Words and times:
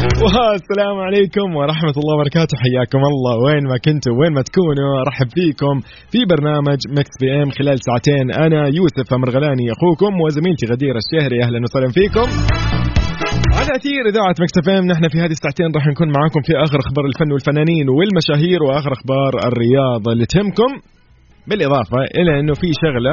والسلام 0.00 0.96
عليكم 1.06 1.48
ورحمة 1.56 1.96
الله 2.00 2.14
وبركاته. 2.16 2.54
حياكم 2.64 3.02
الله. 3.12 3.34
وين 3.44 3.64
ما 3.72 3.78
كنتوا 3.86 4.14
وين 4.20 4.32
ما 4.36 4.42
تكونوا 4.48 4.90
أرحب 5.04 5.28
فيكم 5.36 5.74
في 6.12 6.20
برنامج 6.32 6.80
Mix 6.98 7.14
PM. 7.20 7.50
خلال 7.58 7.78
ساعتين 7.88 8.26
أنا 8.44 8.60
يوسف 8.78 9.08
مرغلاني 9.22 9.66
أخوكم 9.76 10.12
وزميلتي 10.20 10.66
غدير 10.72 10.94
الشهري. 11.02 11.38
أهلا 11.44 11.58
وسهلا 11.64 11.88
فيكم. 11.98 12.26
على 13.58 13.70
أثير 13.78 14.02
إذاعة 14.10 14.36
Mix 14.42 14.54
FM 14.60 14.84
نحن 14.92 15.04
في 15.12 15.18
هذه 15.24 15.34
الساعتين 15.38 15.68
راح 15.76 15.86
نكون 15.92 16.08
معاكم 16.16 16.40
في 16.46 16.52
آخر 16.64 16.78
أخبار 16.84 17.04
الفن 17.10 17.32
والفنانين 17.32 17.86
والمشاهير 17.96 18.60
وآخر 18.62 18.92
أخبار 18.98 19.32
الرياضة 19.48 20.12
اللي 20.12 20.26
تهمكم. 20.34 20.70
بالإضافة 21.48 22.00
إلى 22.18 22.40
أنه 22.40 22.54
في 22.62 22.68
شغلة 22.82 23.12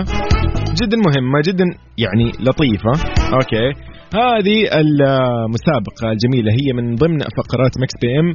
جدا 0.79 0.97
مهمة 1.07 1.39
جدا 1.47 1.65
يعني 2.03 2.27
لطيفة. 2.47 2.93
okay. 3.37 3.96
هذه 4.15 4.59
المسابقة 4.81 6.05
الجميلة 6.15 6.51
هي 6.59 6.67
من 6.73 6.95
ضمن 6.95 7.19
فقرات 7.37 7.73
Mix 7.81 7.95
PM. 8.01 8.33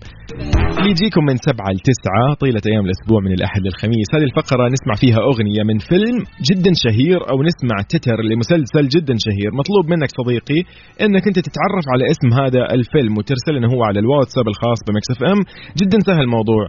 اللي 0.79 0.91
يجيكم 0.91 1.23
من 1.31 1.37
سبعة 1.49 1.71
لتسعة 1.77 2.27
طيلة 2.43 2.63
أيام 2.71 2.85
الأسبوع 2.89 3.21
من 3.27 3.33
الأحد 3.39 3.61
للخميس 3.67 4.09
هذه 4.15 4.27
الفقرة 4.31 4.65
نسمع 4.75 4.95
فيها 5.03 5.21
أغنية 5.31 5.63
من 5.71 5.79
فيلم 5.89 6.17
جدا 6.49 6.73
شهير 6.85 7.21
أو 7.31 7.37
نسمع 7.49 7.77
تتر 7.93 8.19
لمسلسل 8.31 8.85
جدا 8.95 9.15
شهير. 9.27 9.51
مطلوب 9.61 9.85
منك 9.93 10.11
صديقي 10.19 10.61
أنك 11.05 11.25
أنت 11.29 11.39
تتعرف 11.49 11.85
على 11.93 12.05
اسم 12.13 12.29
هذا 12.41 12.63
الفيلم 12.77 13.13
وترسل 13.19 13.53
لنا 13.57 13.69
هو 13.75 13.81
على 13.89 13.99
الواتساب 14.05 14.47
الخاص 14.53 14.79
ب 14.87 15.09
Mix 15.15 15.21
FM. 15.33 15.41
جدا 15.81 15.99
سهل 16.09 16.23
الموضوع. 16.29 16.63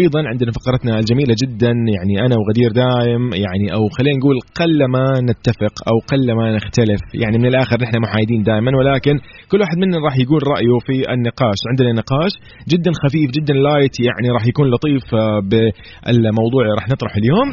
أيضا 0.00 0.20
عندنا 0.32 0.50
فقرتنا 0.56 0.92
الجميلة 0.98 1.34
جدا 1.42 1.72
يعني 1.96 2.14
أنا 2.26 2.34
وغدير 2.40 2.70
دايم 2.82 3.22
يعني 3.44 3.66
أو 3.76 3.82
خلينا 3.96 4.16
نقول 4.20 4.36
قل 4.60 4.78
ما 4.94 5.06
نتفق 5.30 5.74
أو 5.90 5.96
قل 6.10 6.26
ما 6.38 6.46
نختلف. 6.56 7.00
يعني 7.22 7.36
من 7.38 7.46
الآخر 7.46 7.76
نحن 7.84 7.96
محايدين 8.04 8.42
دائما 8.50 8.70
ولكن 8.78 9.14
كل 9.50 9.58
واحد 9.62 9.76
منا 9.82 9.98
راح 10.06 10.14
يقول 10.24 10.40
رأيه 10.54 10.76
في 10.86 10.96
النقاش. 11.14 11.58
عندنا 11.70 11.92
نقاش 12.00 12.32
جدا 12.72 12.90
خفيف 13.02 13.28
جدا 13.36 13.54
light 13.66 13.94
يعني 14.08 14.28
راح 14.36 14.44
يكون 14.50 14.66
لطيف 14.72 15.04
آه، 15.14 15.40
بالموضوع 15.50 16.62
اللي 16.62 16.74
راح 16.78 16.86
نطرحه 16.92 17.18
اليوم. 17.22 17.48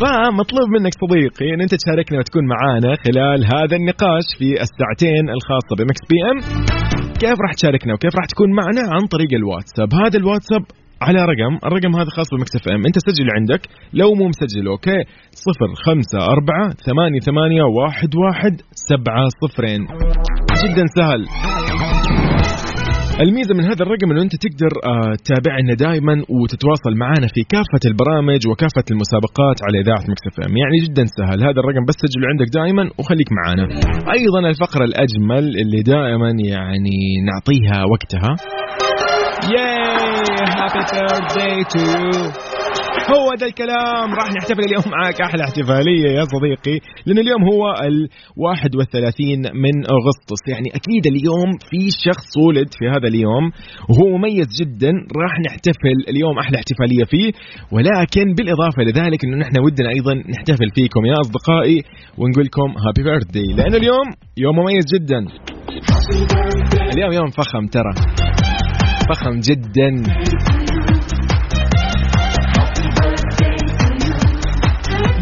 فمطلوب 0.00 0.68
منك 0.76 0.94
صديقي 1.02 1.48
إن 1.54 1.60
أنت 1.64 1.74
تشاركنا 1.82 2.18
وتكون 2.18 2.44
معانا 2.54 2.90
خلال 3.04 3.40
هذا 3.54 3.76
النقاش 3.80 4.26
في 4.38 4.48
الساعتين 4.66 5.24
الخاصة 5.36 5.72
ب 5.78 6.02
Mix 6.10 6.18
PM 6.30 6.38
كيف 7.22 7.38
راح 7.44 7.52
تشاركنا 7.58 7.94
وكيف 7.94 8.14
راح 8.18 8.26
تكون 8.32 8.50
معنا 8.60 8.82
عن 8.94 9.02
طريق 9.14 9.30
الواتساب؟ 9.40 9.88
هذا 10.02 10.16
الواتساب 10.22 10.62
على 11.02 11.18
رقم 11.18 11.58
الرقم 11.66 11.96
هذا 11.96 12.10
خاص 12.16 12.26
ب 12.34 12.56
Mix 12.56 12.68
FM. 12.68 12.82
أنت 12.86 12.98
سجل 12.98 13.28
عندك. 13.36 13.68
لو 13.92 14.14
مو 14.14 14.28
مسجل 14.28 14.66
okay؟ 14.66 15.00
صفر 15.30 15.70
خمسة 15.86 16.18
أربعة 16.34 16.74
ثمانية 16.86 17.20
ثمانية 17.20 17.62
واحد 17.62 18.10
واحد 18.16 18.54
سبعة 18.90 19.26
صفرين. 19.42 19.80
جدا 20.62 20.84
سهل. 20.96 21.24
الميزة 23.20 23.54
من 23.54 23.64
هذا 23.64 23.82
الرقم 23.86 24.10
إنه 24.10 24.22
أنت 24.22 24.36
تقدر 24.46 24.72
آه، 24.92 25.14
تتابعنا 25.24 25.74
دائما 25.86 26.14
وتتواصل 26.36 26.94
معنا 27.04 27.26
في 27.34 27.42
كافة 27.54 27.82
البرامج 27.90 28.40
وكافة 28.50 28.86
المسابقات 28.90 29.58
على 29.66 29.76
إذاعة 29.82 30.04
Mix 30.10 30.24
FM، 30.30 30.56
يعني 30.56 30.76
جدا 30.84 31.04
سهل، 31.18 31.38
هذا 31.48 31.58
الرقم 31.62 31.84
بس 31.88 31.94
سجله 32.04 32.26
عندك 32.32 32.48
دائما 32.54 32.84
وخليك 32.98 33.28
معنا. 33.38 33.64
أيضا 34.18 34.40
الفقرة 34.48 34.84
الأجمل 34.84 35.46
اللي 35.62 35.82
دائما 35.82 36.30
يعني 36.54 36.98
نعطيها 37.28 37.84
وقتها. 37.92 38.32
yay 39.56 39.93
happy 40.48 40.80
birthday 40.92 41.64
to 41.64 41.78
you 41.78 42.32
هو 43.12 43.34
ذا 43.40 43.46
الكلام. 43.46 44.08
راح 44.18 44.28
نحتفل 44.36 44.64
اليوم 44.68 44.84
معاك 44.86 45.20
أحلى 45.20 45.44
احتفالية 45.44 46.10
يا 46.18 46.24
صديقي 46.24 46.80
لأن 47.06 47.18
اليوم 47.18 47.42
هو 47.52 47.62
ال 47.88 48.08
31 48.36 49.38
من 49.64 49.74
أغسطس. 49.96 50.42
يعني 50.48 50.68
أكيد 50.78 51.04
اليوم 51.06 51.50
في 51.70 51.80
شخص 52.06 52.30
ولد 52.46 52.68
في 52.78 52.84
هذا 52.88 53.08
اليوم 53.08 53.44
وهو 53.88 54.18
مميز 54.18 54.48
جدا. 54.60 54.92
راح 55.22 55.32
نحتفل 55.46 55.98
اليوم 56.08 56.38
أحلى 56.38 56.56
احتفالية 56.56 57.04
فيه. 57.04 57.30
ولكن 57.72 58.26
بالإضافة 58.36 58.82
لذلك 58.82 59.24
انه 59.24 59.36
نحن 59.36 59.58
ودنا 59.64 59.88
أيضا 59.96 60.14
نحتفل 60.14 60.68
فيكم 60.74 61.06
يا 61.06 61.16
أصدقائي 61.20 61.78
ونقول 62.18 62.44
لكم 62.44 62.68
هابي 62.84 63.02
بيرثداي 63.02 63.48
لأنه 63.56 63.76
اليوم 63.76 64.06
يوم 64.36 64.56
مميز 64.58 64.84
جدا. 64.94 65.20
اليوم 66.94 67.12
يوم 67.12 67.28
فخم 67.30 67.66
ترى. 67.66 67.92
فخم 69.08 69.40
جدا. 69.40 70.02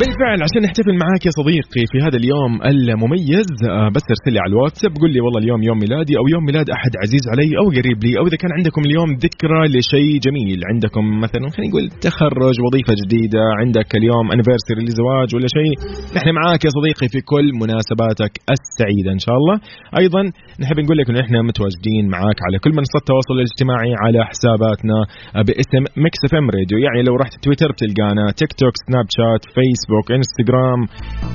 بالفعل 0.02 0.38
عشان 0.46 0.60
نحتفل 0.66 0.94
معاك 1.04 1.22
يا 1.28 1.32
صديقي 1.40 1.82
في 1.92 1.98
هذا 2.06 2.16
اليوم 2.22 2.52
المميز 2.70 3.50
آه، 3.78 3.88
بس 3.94 4.04
ارسل 4.12 4.32
لي 4.34 4.40
على 4.44 4.50
الواتساب 4.52 4.92
قول 5.00 5.10
لي 5.14 5.20
والله 5.24 5.40
اليوم 5.44 5.60
يوم 5.68 5.78
ميلادي 5.84 6.14
أو 6.20 6.24
يوم 6.34 6.42
ميلاد 6.48 6.66
أحد 6.76 6.92
عزيز 7.02 7.24
علي 7.32 7.50
أو 7.60 7.66
قريب 7.76 7.98
لي 8.04 8.12
أو 8.18 8.24
إذا 8.28 8.36
كان 8.42 8.52
عندكم 8.58 8.82
اليوم 8.88 9.08
ذكرى 9.26 9.60
لشيء 9.74 10.12
جميل 10.26 10.60
عندكم 10.70 11.04
مثلا 11.24 11.46
خلينا 11.54 11.68
نقول 11.70 11.84
تخرج 12.06 12.56
وظيفة 12.64 12.94
جديدة 13.02 13.42
عندك 13.60 13.90
اليوم 14.00 14.26
انيفرساري 14.34 14.82
لزواج 14.88 15.28
ولا 15.34 15.48
شيء 15.56 15.74
نحن 16.16 16.28
معاك 16.38 16.60
يا 16.66 16.72
صديقي 16.78 17.06
في 17.14 17.20
كل 17.32 17.46
مناسباتك 17.62 18.32
السعيدة 18.56 19.10
إن 19.16 19.22
شاء 19.26 19.36
الله. 19.40 19.56
أيضا 20.02 20.22
نحب 20.62 20.76
نقول 20.84 20.96
لك 21.00 21.06
إنه 21.10 21.20
إحنا 21.24 21.38
متواجدين 21.50 22.04
معاك 22.14 22.38
على 22.46 22.56
كل 22.64 22.72
منصات 22.78 23.02
التواصل 23.04 23.34
الاجتماعي 23.40 23.92
على 24.04 24.20
حساباتنا 24.30 24.98
باسم 25.46 25.82
Mix 26.04 26.20
FM 26.26 26.46
Radio 26.56 26.78
يعني 26.86 27.00
لو 27.08 27.14
رحت 27.22 27.34
تويتر 27.44 27.70
بتلقانا 27.74 28.24
تيك 28.38 28.52
توك 28.60 28.74
سناب 28.86 29.06
شات 29.16 29.42
فيسبوك 29.54 29.91
إنستغرام 30.18 30.80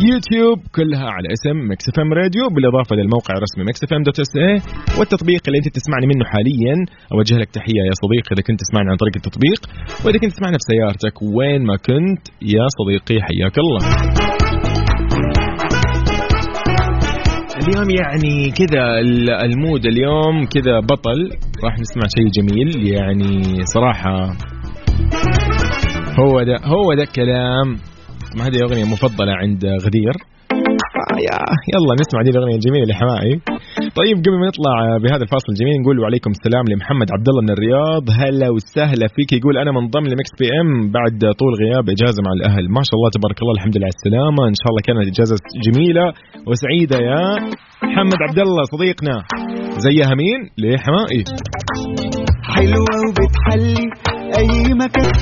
يوتيوب 0.09 0.57
كلها 0.77 1.07
على 1.15 1.27
اسم 1.35 1.57
Mix 1.69 1.85
FM 1.89 2.13
Radio 2.13 2.43
بالإضافة 2.55 2.95
للموقع 2.95 3.33
الرسمي 3.37 3.63
Mix 3.67 3.83
FM 3.83 4.03
dot 4.03 4.19
SA 4.19 4.53
والتطبيق 4.99 5.41
اللي 5.47 5.57
أنت 5.61 5.69
تسمعني 5.77 6.05
منه 6.11 6.25
حاليا. 6.33 6.75
أوجه 7.13 7.35
لك 7.41 7.49
تحية 7.57 7.81
يا 7.89 7.95
صديقي 8.03 8.31
إذا 8.35 8.43
كنت 8.47 8.59
تسمعني 8.63 8.87
عن 8.91 8.97
طريق 9.03 9.15
التطبيق 9.21 9.59
وإذا 10.05 10.17
كنت 10.21 10.31
تسمعنا 10.35 10.57
في 10.61 10.65
سيارتك 10.71 11.15
وين 11.37 11.61
ما 11.69 11.75
كنت 11.87 12.23
يا 12.55 12.65
صديقي 12.77 13.17
حياك 13.27 13.55
الله. 13.63 13.81
اليوم 17.61 17.89
يعني 17.89 18.51
كذا 18.51 18.99
ال- 18.99 19.29
ال 19.29 19.40
mood 19.40 19.85
اليوم 19.85 20.45
كذا 20.45 20.79
بطل 20.79 21.19
راح 21.63 21.73
نسمع 21.79 22.03
شيء 22.17 22.27
جميل. 22.37 22.93
يعني 22.93 23.41
صراحة 23.73 24.15
هو 26.19 26.43
ده 26.43 26.57
هو 26.65 26.93
ده 26.93 27.03
الكلام. 27.03 27.77
ما 28.35 28.47
هذه 28.47 28.59
أغنية 28.67 28.85
مفضلة 28.85 29.33
عند 29.41 29.65
غدير. 29.85 30.15
آه 30.51 31.17
يا 31.27 31.37
يلا 31.73 31.93
نسمع 32.01 32.19
دي 32.25 32.29
الأغنية 32.29 32.55
الجميلة 32.55 32.85
لحمائي 32.91 33.33
طيب 33.99 34.15
قبل 34.25 34.37
ما 34.41 34.47
نطلع 34.51 34.73
بهذا 35.03 35.23
الفاصل 35.27 35.49
الجميل 35.53 35.75
نقول 35.81 35.99
وعليكم 35.99 36.31
السلام 36.37 36.65
لمحمد 36.71 37.07
عبد 37.15 37.27
الله 37.29 37.41
من 37.45 37.51
الرياض. 37.55 38.03
هلا 38.21 38.49
وسهلا 38.55 39.07
فيك. 39.15 39.29
يقول 39.39 39.57
أنا 39.57 39.71
منضم 39.77 40.03
لمكس 40.11 40.31
بي 40.39 40.47
إم 40.61 40.91
بعد 40.97 41.19
طول 41.39 41.51
غياب 41.61 41.85
إجازة 41.95 42.19
مع 42.25 42.31
الأهل. 42.37 42.63
ما 42.77 42.81
شاء 42.87 42.95
الله 42.97 43.09
تبارك 43.17 43.37
الله 43.41 43.53
الحمد 43.57 43.75
لله 43.77 43.87
على 43.89 43.97
السلامة. 43.99 44.41
إن 44.51 44.57
شاء 44.61 44.69
الله 44.71 44.81
كانت 44.87 45.05
إجازة 45.13 45.35
جميلة 45.65 46.05
وسعيدة. 46.49 46.97
يا 47.09 47.23
محمد 47.89 48.19
عبد 48.27 48.39
الله 48.45 48.63
صديقنا 48.73 49.15
زيها 49.85 50.13
مين 50.21 50.39
لحمائي. 50.61 51.23
حلوة 52.53 52.93
وبتحلي 53.05 53.85
أي 54.39 54.73
مكان. 54.81 55.15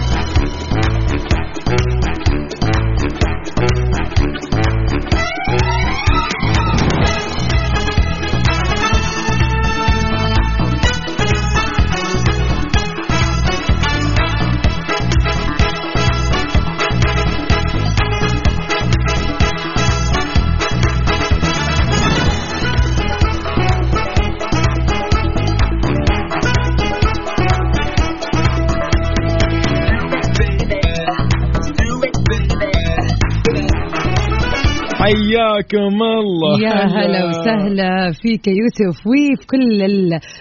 حياكم 35.06 35.96
الله. 36.22 36.54
يا 36.68 36.78
هلا 36.98 37.22
وسهلا 37.30 38.12
فيك 38.22 38.46
يوسف 38.48 38.96
وفي 39.07 39.46
كل 39.52 39.78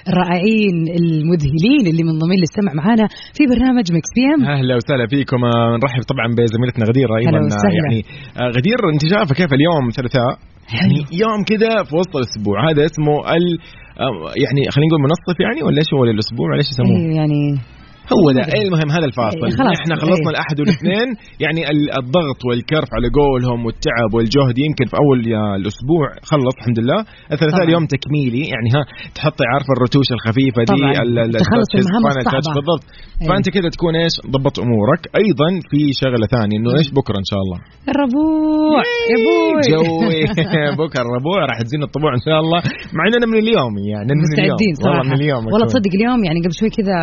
الرائعين 0.08 0.76
المذهلين 1.00 1.84
اللي 1.90 2.02
منضمين 2.10 2.38
للسمع 2.44 2.72
معانا 2.80 3.06
في 3.36 3.42
برنامج 3.52 3.86
Mix 3.96 4.10
PM 4.16 4.40
أهلا 4.54 4.74
وسهلا 4.76 5.06
فيكم. 5.06 5.40
نرحب 5.82 6.02
طبعا 6.12 6.26
بزميلتنا 6.38 6.84
غدير 6.90 7.08
أيضا. 7.16 7.30
يعني 7.78 8.00
آه، 8.40 8.48
غدير 8.56 8.78
أنت 8.92 9.02
شايفة 9.12 9.34
كيف 9.34 9.52
اليوم 9.58 9.84
ثلاثاء 9.98 10.32
يعني 10.76 10.98
يوم 11.22 11.40
كذا 11.50 11.72
في 11.88 11.96
وسط 11.96 12.16
الأسبوع. 12.16 12.56
هذا 12.70 12.84
اسمه 12.84 13.14
ال 13.36 13.44
آه، 14.00 14.14
يعني 14.42 14.60
خلينا 14.74 14.88
نقول 14.88 15.02
منصف 15.08 15.36
يعني 15.46 15.60
ولا 15.66 15.78
إيش 15.78 15.90
هو 15.94 16.04
الأسبوع 16.04 16.46
ولا 16.48 16.60
إيش 16.62 16.70
يسموه؟ 16.72 16.98
إيه 16.98 17.16
يعني 17.20 17.40
هو 18.16 18.26
ده. 18.36 18.42
إيه 18.54 18.62
المهم؟ 18.68 18.88
هذا 18.96 19.06
الفاصل. 19.10 19.44
إيه، 19.46 19.56
خلاص. 19.60 19.76
إحنا 19.80 19.94
خلصنا 20.02 20.28
إيه. 20.28 20.34
الأحد 20.34 20.56
والاثنين. 20.60 21.08
يعني 21.44 21.60
ال- 21.72 21.92
الضغط 22.00 22.40
والكرف 22.48 22.88
على 22.96 23.08
قولهم 23.20 23.58
والتعب 23.66 24.10
والجهد 24.16 24.56
يمكن 24.66 24.84
في 24.90 24.96
أول 25.02 25.18
الأسبوع 25.60 26.06
خلص 26.30 26.54
الحمد 26.60 26.78
لله. 26.82 27.00
الثلاثاء. 27.34 27.64
اليوم 27.68 27.84
تكميلي. 27.94 28.42
يعني 28.54 28.68
ها 28.76 28.82
تحطي 29.16 29.44
عارفه 29.52 29.70
الرتوش 29.76 30.08
الخفيفة 30.16 30.60
دي 30.70 30.80
تخلص 31.44 31.70
المهام. 31.78 32.02
بالضبط. 32.58 32.84
إيه. 33.22 33.28
فأنت 33.28 33.46
كذا 33.56 33.68
تكون 33.76 33.94
إيش؟ 34.02 34.14
ضبط 34.34 34.56
أمورك. 34.66 35.02
أيضا 35.22 35.48
في 35.70 35.80
شغلة 36.02 36.26
ثانية 36.34 36.56
إنه 36.58 36.70
إيش؟ 36.78 36.88
بكرة 36.98 37.18
إن 37.22 37.28
شاء 37.30 37.40
الله. 37.44 37.58
الربوع. 37.92 38.80
يا 39.12 39.16
بوي. 39.26 39.60
جوي. 39.72 40.20
بكرة 40.82 41.02
الربوع. 41.08 41.38
راح 41.50 41.58
تزين 41.66 41.82
الطبوع 41.88 42.10
إن 42.18 42.22
شاء 42.28 42.38
الله. 42.44 42.60
مع 42.96 43.02
إننا 43.08 43.26
من 43.32 43.38
اليوم 43.44 43.72
يعني 43.92 44.10
من 44.18 44.24
اليوم. 44.24 44.32
مستعدين 44.32 44.74
صراحة. 44.82 44.98
والله 44.98 45.14
من 45.14 45.20
اليوم 45.20 45.42
والله. 45.46 45.66
تصدق 45.66 45.92
اليوم 45.98 46.20
يعني 46.26 46.38
قبل 46.44 46.54
شوي 46.60 46.70
كذا 46.78 46.98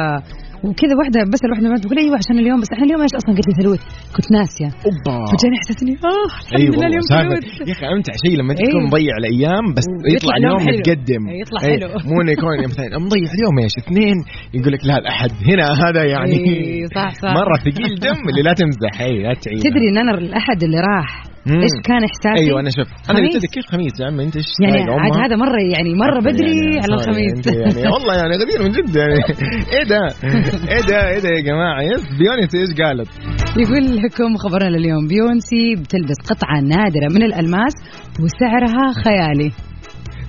وكذا 0.68 0.94
واحدة 1.00 1.20
بس 1.34 1.42
الواحده 1.48 1.68
ما 1.70 1.78
تقول 1.84 1.98
أيوه 2.04 2.16
عشان 2.22 2.36
اليوم 2.44 2.60
بس 2.64 2.70
إحنا 2.74 2.86
اليوم 2.88 3.02
إيش 3.06 3.14
أصلا 3.20 3.32
قلت 3.38 3.48
لي 3.50 3.56
ثلوث 3.62 3.82
كنت 4.16 4.28
ناسية. 4.38 4.70
أوبا. 4.88 5.16
فجاني 5.32 5.56
احساس 5.60 5.78
اني 5.84 5.94
آه 6.12 6.26
الحمد 6.30 6.60
اي 6.60 6.64
لله 6.72 6.88
اليوم؟ 6.92 7.06
ثلوث 7.14 7.46
يا 7.70 7.74
أخي 7.76 7.86
أمتع 7.96 8.14
شيء 8.24 8.34
لما 8.40 8.54
تكون 8.54 8.82
إيه. 8.82 8.88
مضيع 8.88 9.14
الأيام 9.22 9.66
بس 9.78 9.88
يطلع 10.16 10.36
اليوم. 10.42 10.62
متقدم. 10.70 11.22
إيه، 11.30 11.40
يطلع 11.42 11.60
إيه، 11.64 11.80
حلو. 11.80 11.88
مو 12.10 12.16
إنه 12.22 12.32
يكون 12.36 12.54
مثلا 12.72 12.98
مضيع 13.06 13.30
اليوم 13.38 13.56
إيش 13.64 13.76
اثنين. 13.84 14.18
يقول 14.58 14.72
لك 14.74 14.84
لا 14.90 14.98
الأحد. 15.04 15.32
هنا 15.50 15.66
هذا 15.84 16.04
يعني. 16.14 16.38
إيه، 16.50 16.86
صح 16.96 17.12
صح. 17.24 17.34
مرة 17.42 17.56
ثقيل 17.66 17.92
دم 18.06 18.20
اللي 18.30 18.42
لا 18.48 18.54
تمزح. 18.62 18.94
اي 19.02 19.14
لا 19.24 19.34
تعيد. 19.44 19.62
تدري 19.68 19.86
إن 19.92 19.98
أنا 20.04 20.12
الأحد 20.18 20.64
اللي 20.64 20.80
راح 20.90 21.24
مم. 21.46 21.62
إيش 21.66 21.76
كان 21.84 22.02
إحساسي؟ 22.10 22.46
أيوه 22.46 22.60
أنا 22.60 22.70
شوف 22.70 22.88
أنا. 23.10 23.20
قلت 23.20 23.36
لك 23.44 23.50
كيف 23.50 23.66
خميس 23.72 24.00
يا 24.00 24.06
عم 24.06 24.20
أنت 24.20 24.36
إيش 24.36 24.46
يعني 24.62 24.92
عاد؟ 24.92 25.14
هذا 25.24 25.36
مرة 25.36 25.62
يعني 25.76 25.94
مرة 25.94 26.20
بدري 26.20 26.52
يعني، 26.52 26.80
على 26.84 26.94
الخميس 26.94 27.48
يعني 27.48 27.88
والله 27.94 28.14
يعني 28.22 28.34
غدير 28.42 28.60
من 28.64 28.72
جد 28.72 28.96
يعني 28.96 29.14
إيه 29.76 29.86
ده 29.92 30.02
إيه 30.74 30.84
ده 30.90 31.10
إيه 31.10 31.20
ده 31.20 31.30
يا 31.30 31.42
جماعة 31.42 31.82
yes 31.82 32.04
بيونس 32.20 32.56
إيش 32.56 32.72
قالت؟ 32.82 33.10
يقول 33.58 33.98
لكم 34.04 34.38
خبرنا 34.38 34.70
لليوم 34.78 35.08
بيونسي 35.08 35.76
بتلبس 35.76 36.20
قطعة 36.30 36.60
نادرة 36.62 37.08
من 37.16 37.24
الألماس 37.24 37.74
وسعرها 38.24 38.94
خيالي 39.04 39.52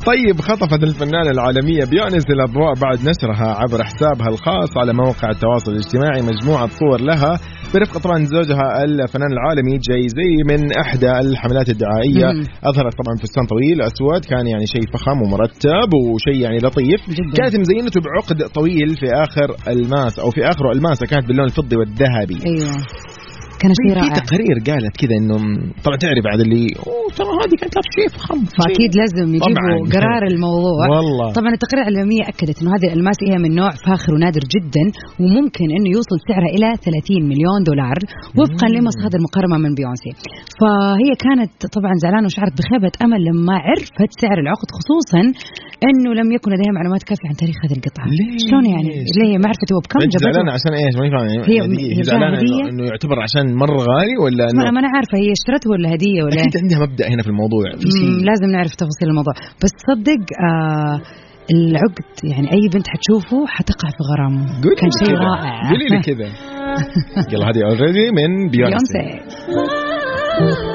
طيب 0.07 0.41
خطفت 0.41 0.83
الفنانة 0.83 1.31
العالمية 1.31 1.85
بيونس 1.85 2.31
الأضواء 2.31 2.75
بعد 2.75 2.99
نشرها 3.09 3.55
عبر 3.55 3.85
حسابها 3.85 4.29
الخاص 4.29 4.77
على 4.77 4.93
موقع 4.93 5.31
التواصل 5.31 5.73
الاجتماعي 5.73 6.23
مجموعة 6.23 6.67
صور 6.67 7.01
لها 7.01 7.39
برفقة 7.75 8.01
طبعا 8.01 8.25
زوجها 8.25 8.85
الفنان 8.85 9.33
العالمي 9.33 9.79
جاي 9.89 10.09
زي 10.09 10.33
من 10.51 10.73
إحدى 10.79 11.11
الحملات 11.21 11.69
الدعائية 11.69 12.27
مم. 12.33 12.45
أظهرت 12.65 12.95
طبعا 13.05 13.17
فستان 13.23 13.47
طويل 13.47 13.83
أسود 13.83 14.25
كان 14.25 14.47
يعني 14.47 14.67
شيء 14.67 14.87
فخم 14.93 15.23
ومرتب 15.23 15.91
وشيء 15.95 16.41
يعني 16.43 16.59
لطيف 16.59 17.01
جداً. 17.11 17.37
كانت 17.37 17.57
مزينته 17.57 18.01
بعقد 18.01 18.49
طويل 18.55 18.97
في 18.97 19.07
آخر 19.15 19.57
الماس 19.73 20.19
أو 20.19 20.31
في 20.31 20.41
آخره 20.45 20.73
الماسة 20.73 21.07
كانت 21.07 21.29
باللون 21.29 21.47
الفضي 21.47 21.77
والذهبي 21.77 22.39
أيوه 22.47 22.73
كان 23.63 23.73
شيء 23.81 23.89
في 23.95 23.99
رائع. 24.01 24.15
تقارير 24.23 24.57
قالت 24.69 24.95
كذا 25.03 25.15
إنه 25.21 25.37
طبعا 25.87 25.97
تعرف 26.05 26.23
بعد 26.29 26.41
اللي 26.45 26.65
أوه 26.87 27.09
ترى 27.19 27.33
هذه 27.43 27.55
كانت 27.61 27.73
لابسه 27.77 27.93
شيء 27.99 28.09
فخم 28.15 28.41
فأكيد 28.59 28.91
لازم 29.01 29.29
يجيبوا. 29.37 29.81
قرار 29.97 30.23
الموضوع. 30.33 30.85
والله. 30.95 31.27
طبعا 31.39 31.51
التقارير 31.57 31.85
العلمية 31.89 32.25
أكدت 32.33 32.57
إنه 32.61 32.71
هذه 32.75 32.87
الألماس 32.91 33.19
هي 33.29 33.35
من 33.45 33.51
نوع 33.61 33.71
فاخر 33.87 34.11
ونادر 34.15 34.45
جدا 34.55 34.85
وممكن 35.23 35.67
إنه 35.77 35.89
يوصل 35.97 36.17
سعرها 36.29 36.51
إلى 36.57 36.69
30 36.87 37.23
مليون 37.31 37.61
دولار 37.71 37.99
وفقا 38.39 38.67
لمصادر 38.75 39.19
مقربه 39.27 39.57
من 39.65 39.73
بيونسي. 39.79 40.13
فهي 40.61 41.11
كانت 41.25 41.53
طبعا 41.77 41.93
زعلانة 42.03 42.27
وشعرت 42.29 42.55
بخيبة 42.59 42.93
أمل 43.05 43.21
لما 43.29 43.55
عرفت 43.67 44.11
سعر 44.23 44.39
العقد 44.45 44.69
خصوصا 44.79 45.23
إنه 45.89 46.11
لم 46.21 46.29
يكن 46.37 46.49
لديها 46.53 46.73
معلومات 46.79 47.03
كافية 47.09 47.29
عن 47.31 47.37
تاريخ 47.43 47.57
هذه 47.65 47.75
القطعة. 47.79 48.07
ليش؟ 48.19 48.43
شلون 48.49 48.65
يعني؟ 48.75 48.91
ليه؟ 49.17 49.29
هي 49.31 49.37
ما 49.43 49.47
عرفت 49.51 49.69
هو 49.75 49.81
بكم 49.85 49.99
جابته 49.99 50.19
زعلانة؟ 50.27 50.51
عشان 50.57 50.73
إيش؟ 50.81 50.95
فاهم 50.99 51.13
يعني 51.19 51.33
هي-. 51.51 51.61
هي 51.63 51.99
هي 51.99 52.03
زعلانة 52.11 52.39
إنه 52.71 52.85
يعتبر 52.91 53.17
عشان 53.27 53.47
مره 53.55 53.79
غالي 53.91 54.17
ولا 54.25 54.45
انه 54.51 54.71
ما 54.71 54.81
أنا 54.81 54.89
عارفة 54.97 55.19
هي 55.19 55.33
اشترته 55.39 55.71
ولا 55.71 55.95
هدية 55.95 56.23
ولا 56.23 56.35
أكيد 56.43 56.57
عندها 56.63 56.79
مبدأ 56.87 57.09
هنا 57.09 57.23
في 57.23 57.29
الموضوع 57.29 57.65
في 57.71 58.05
لازم 58.29 58.47
نعرف 58.55 58.75
تفاصيل 58.75 59.09
الموضوع. 59.09 59.35
بس 59.63 59.73
تصدق 59.73 60.23
آه 60.49 61.01
العقد 61.51 62.11
يعني 62.25 62.53
أي 62.53 62.69
بنت 62.75 62.87
حتشوفه 62.89 63.47
حتقع 63.47 63.89
في 63.97 64.03
غرامه 64.11 64.63
قولي 64.63 64.77
كان 64.77 64.91
شيء. 65.05 65.15
رائع. 65.15 65.71
قولي 65.71 65.87
لي 65.91 66.01
كذا. 66.01 66.29
يلا 67.33 67.47
هذه 67.49 67.63
Already 67.65 68.11
من 68.11 68.49
بيونسي 68.51 68.99
بيونسي 68.99 70.73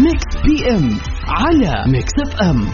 Mix 0.00 0.36
PM 0.44 0.90
على 1.28 1.84
Mix 1.92 2.12
FM 2.26 2.66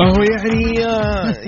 أهو 0.00 0.22
يعني 0.22 0.81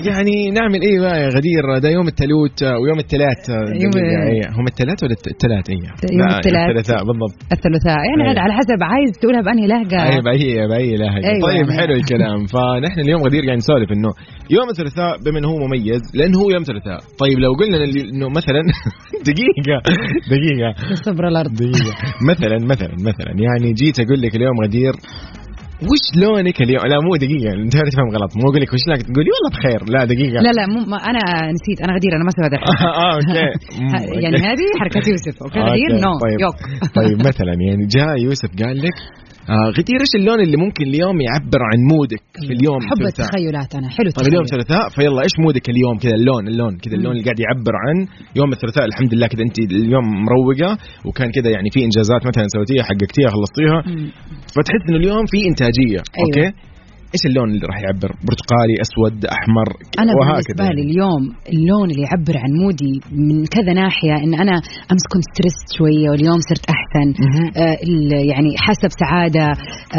يعني 0.08 0.50
نعمل 0.50 0.80
إيه 0.82 1.00
بقى 1.00 1.20
يا 1.22 1.28
غدير؟ 1.28 1.78
ده 1.82 1.88
يوم 1.88 2.06
التلوت 2.08 2.62
ويوم 2.62 2.98
الثلاث 2.98 3.50
إيه. 3.50 4.40
هم 4.58 4.66
الثلاث 4.72 4.98
ولا 5.04 5.14
الثلاث 5.34 5.70
إيه. 5.70 5.76
يوم 6.12 6.28
لا، 6.28 6.38
الثلاث. 6.38 6.68
الثلاثاء 6.68 7.04
بالضبط. 7.08 7.36
الثلاثاء. 7.52 7.98
يعني. 8.08 8.28
عاد 8.28 8.38
على 8.38 8.52
حسب 8.52 8.78
عايز 8.82 9.10
تقولها 9.20 9.42
بأنهي 9.42 9.66
لهجة؟ 9.66 10.02
أي 10.08 10.20
بأي 10.20 10.68
بأي 10.68 10.96
لهجة. 10.96 11.26
أيوة. 11.26 11.46
طيب 11.48 11.66
يعني. 11.68 11.80
حلو 11.80 11.94
الكلام. 11.94 12.38
فنحن 12.54 13.00
اليوم 13.00 13.22
غدير 13.22 13.42
قاعد 13.44 13.56
نسولف 13.56 13.92
إنه 13.92 14.10
يوم 14.50 14.68
الثلاثاء 14.70 15.12
بما 15.24 15.38
انه 15.38 15.48
هو 15.48 15.58
مميز 15.66 16.02
لأنه 16.14 16.38
هو 16.38 16.50
يوم 16.50 16.62
ثلاثاء. 16.62 16.98
طيب 17.22 17.38
لو 17.38 17.52
قلنا 17.60 17.76
إنه 18.14 18.28
مثلا 18.28 18.62
دقيقة 19.30 19.78
دقيقة. 20.34 20.94
صبر 21.06 21.28
الأرض. 21.28 21.52
دقيقة. 21.54 21.94
مثلا 22.30 22.56
مثلا 22.72 22.94
مثلا. 23.10 23.32
يعني 23.46 23.72
جيت 23.72 24.00
أقول 24.00 24.22
لك 24.22 24.36
اليوم 24.36 24.56
غدير 24.64 24.92
وش 25.90 26.04
لونك 26.22 26.56
اليوم 26.62 26.84
لا 26.92 26.96
مو 27.06 27.16
دقيقة 27.24 27.52
انت 27.64 27.76
تفهم 27.90 28.08
غلط. 28.16 28.30
مو 28.36 28.44
أقول 28.50 28.60
لك 28.62 28.72
وش 28.74 28.84
لونك 28.88 29.02
تقولي 29.02 29.30
والله 29.34 29.50
بخير. 29.56 29.80
لا 29.94 30.04
دقيقة. 30.12 30.38
لا 30.46 30.52
لا 30.58 30.64
مو 30.72 30.80
ما 30.92 30.98
أنا 31.10 31.22
نسيت 31.56 31.78
أنا 31.84 31.92
غدير 31.96 32.12
أنا 32.16 32.24
ما 32.24 32.32
الحركة. 32.36 32.58
آه 33.04 33.14
okay. 33.14 33.48
يعني. 34.24 34.36
هذه 34.36 34.64
حركة 34.80 35.02
يوسف. 35.12 35.42
okay 35.42 35.60
غدير؟ 35.70 35.90
okay، 35.92 36.04
no 36.04 36.12
طيب. 36.24 36.40
yok. 36.44 36.58
طيب 36.98 37.18
مثلا 37.28 37.54
يعني 37.66 37.86
جاء 37.96 38.16
يوسف 38.26 38.50
قال 38.62 38.76
لك 38.86 38.96
آه 39.48 39.68
غدير 39.78 39.98
إيش 40.04 40.12
اللون 40.20 40.40
اللي 40.46 40.56
ممكن 40.64 40.84
اليوم 40.92 41.16
يعبر 41.28 41.60
عن 41.70 41.78
mood 41.92 42.18
ك 42.18 42.24
في 42.46 42.52
اليوم 42.58 42.80
حب 42.90 42.92
الثلاثاء؟ 42.92 43.26
التخيلات 43.26 43.70
أنا 43.74 43.88
حلو 43.96 44.10
طيب 44.18 44.28
اليوم. 44.28 44.44
ثلاثاء 44.54 44.84
فيلا 44.96 45.22
إيش 45.26 45.34
mood 45.44 45.62
ك 45.62 45.66
اليوم 45.74 45.96
كذا 46.02 46.14
اللون 46.20 46.48
اللون 46.48 46.72
كذا 46.84 46.94
اللون. 46.94 47.12
اللي 47.12 47.24
قاعد 47.26 47.40
يعبر 47.46 47.74
عن 47.84 47.96
يوم 48.40 48.50
الثلاثاء 48.56 48.84
الحمد 48.90 49.14
لله 49.14 49.26
كذا 49.26 49.42
أنت 49.48 49.58
اليوم 49.58 50.06
مروقة 50.26 50.70
وكان 51.06 51.28
كذا 51.36 51.50
يعني 51.56 51.68
في 51.74 51.80
إنجازات 51.88 52.20
مثلا 52.30 52.44
سويتيها 52.54 52.82
حققتيها 52.90 53.28
خلصتيها. 53.36 53.78
فتحس 54.54 54.82
إنه 54.88 54.98
اليوم 55.02 55.24
في 55.32 55.38
إنتاجية 55.50 56.00
أيوة. 56.18 56.24
okay 56.24 56.48
إيش 57.14 57.22
اللون 57.30 57.48
اللي 57.50 57.66
راح 57.70 57.78
يعبر 57.86 58.10
برتقالي 58.26 58.74
أسود 58.86 59.18
أحمر 59.36 59.68
أنا 60.02 60.12
وهكذا 60.18 60.54
بالنسبة 60.58 60.64
لي 60.64 60.80
يعني. 60.80 60.90
اليوم 60.90 61.22
اللون 61.52 61.86
اللي 61.90 62.02
يعبر 62.08 62.34
عن 62.42 62.50
mood 62.62 62.88
ي 62.88 62.94
من 63.28 63.36
كذا 63.56 63.72
ناحية 63.82 64.14
إن 64.24 64.34
أنا 64.44 64.54
امس 64.92 65.04
كنت 65.12 65.24
stressed 65.32 65.66
شوية 65.78 66.06
واليوم 66.10 66.38
صرت 66.48 66.64
أحسن. 66.76 67.08
آه 67.62 67.76
يعني 68.30 68.50
حسب 68.66 68.90
سعادة 69.02 69.46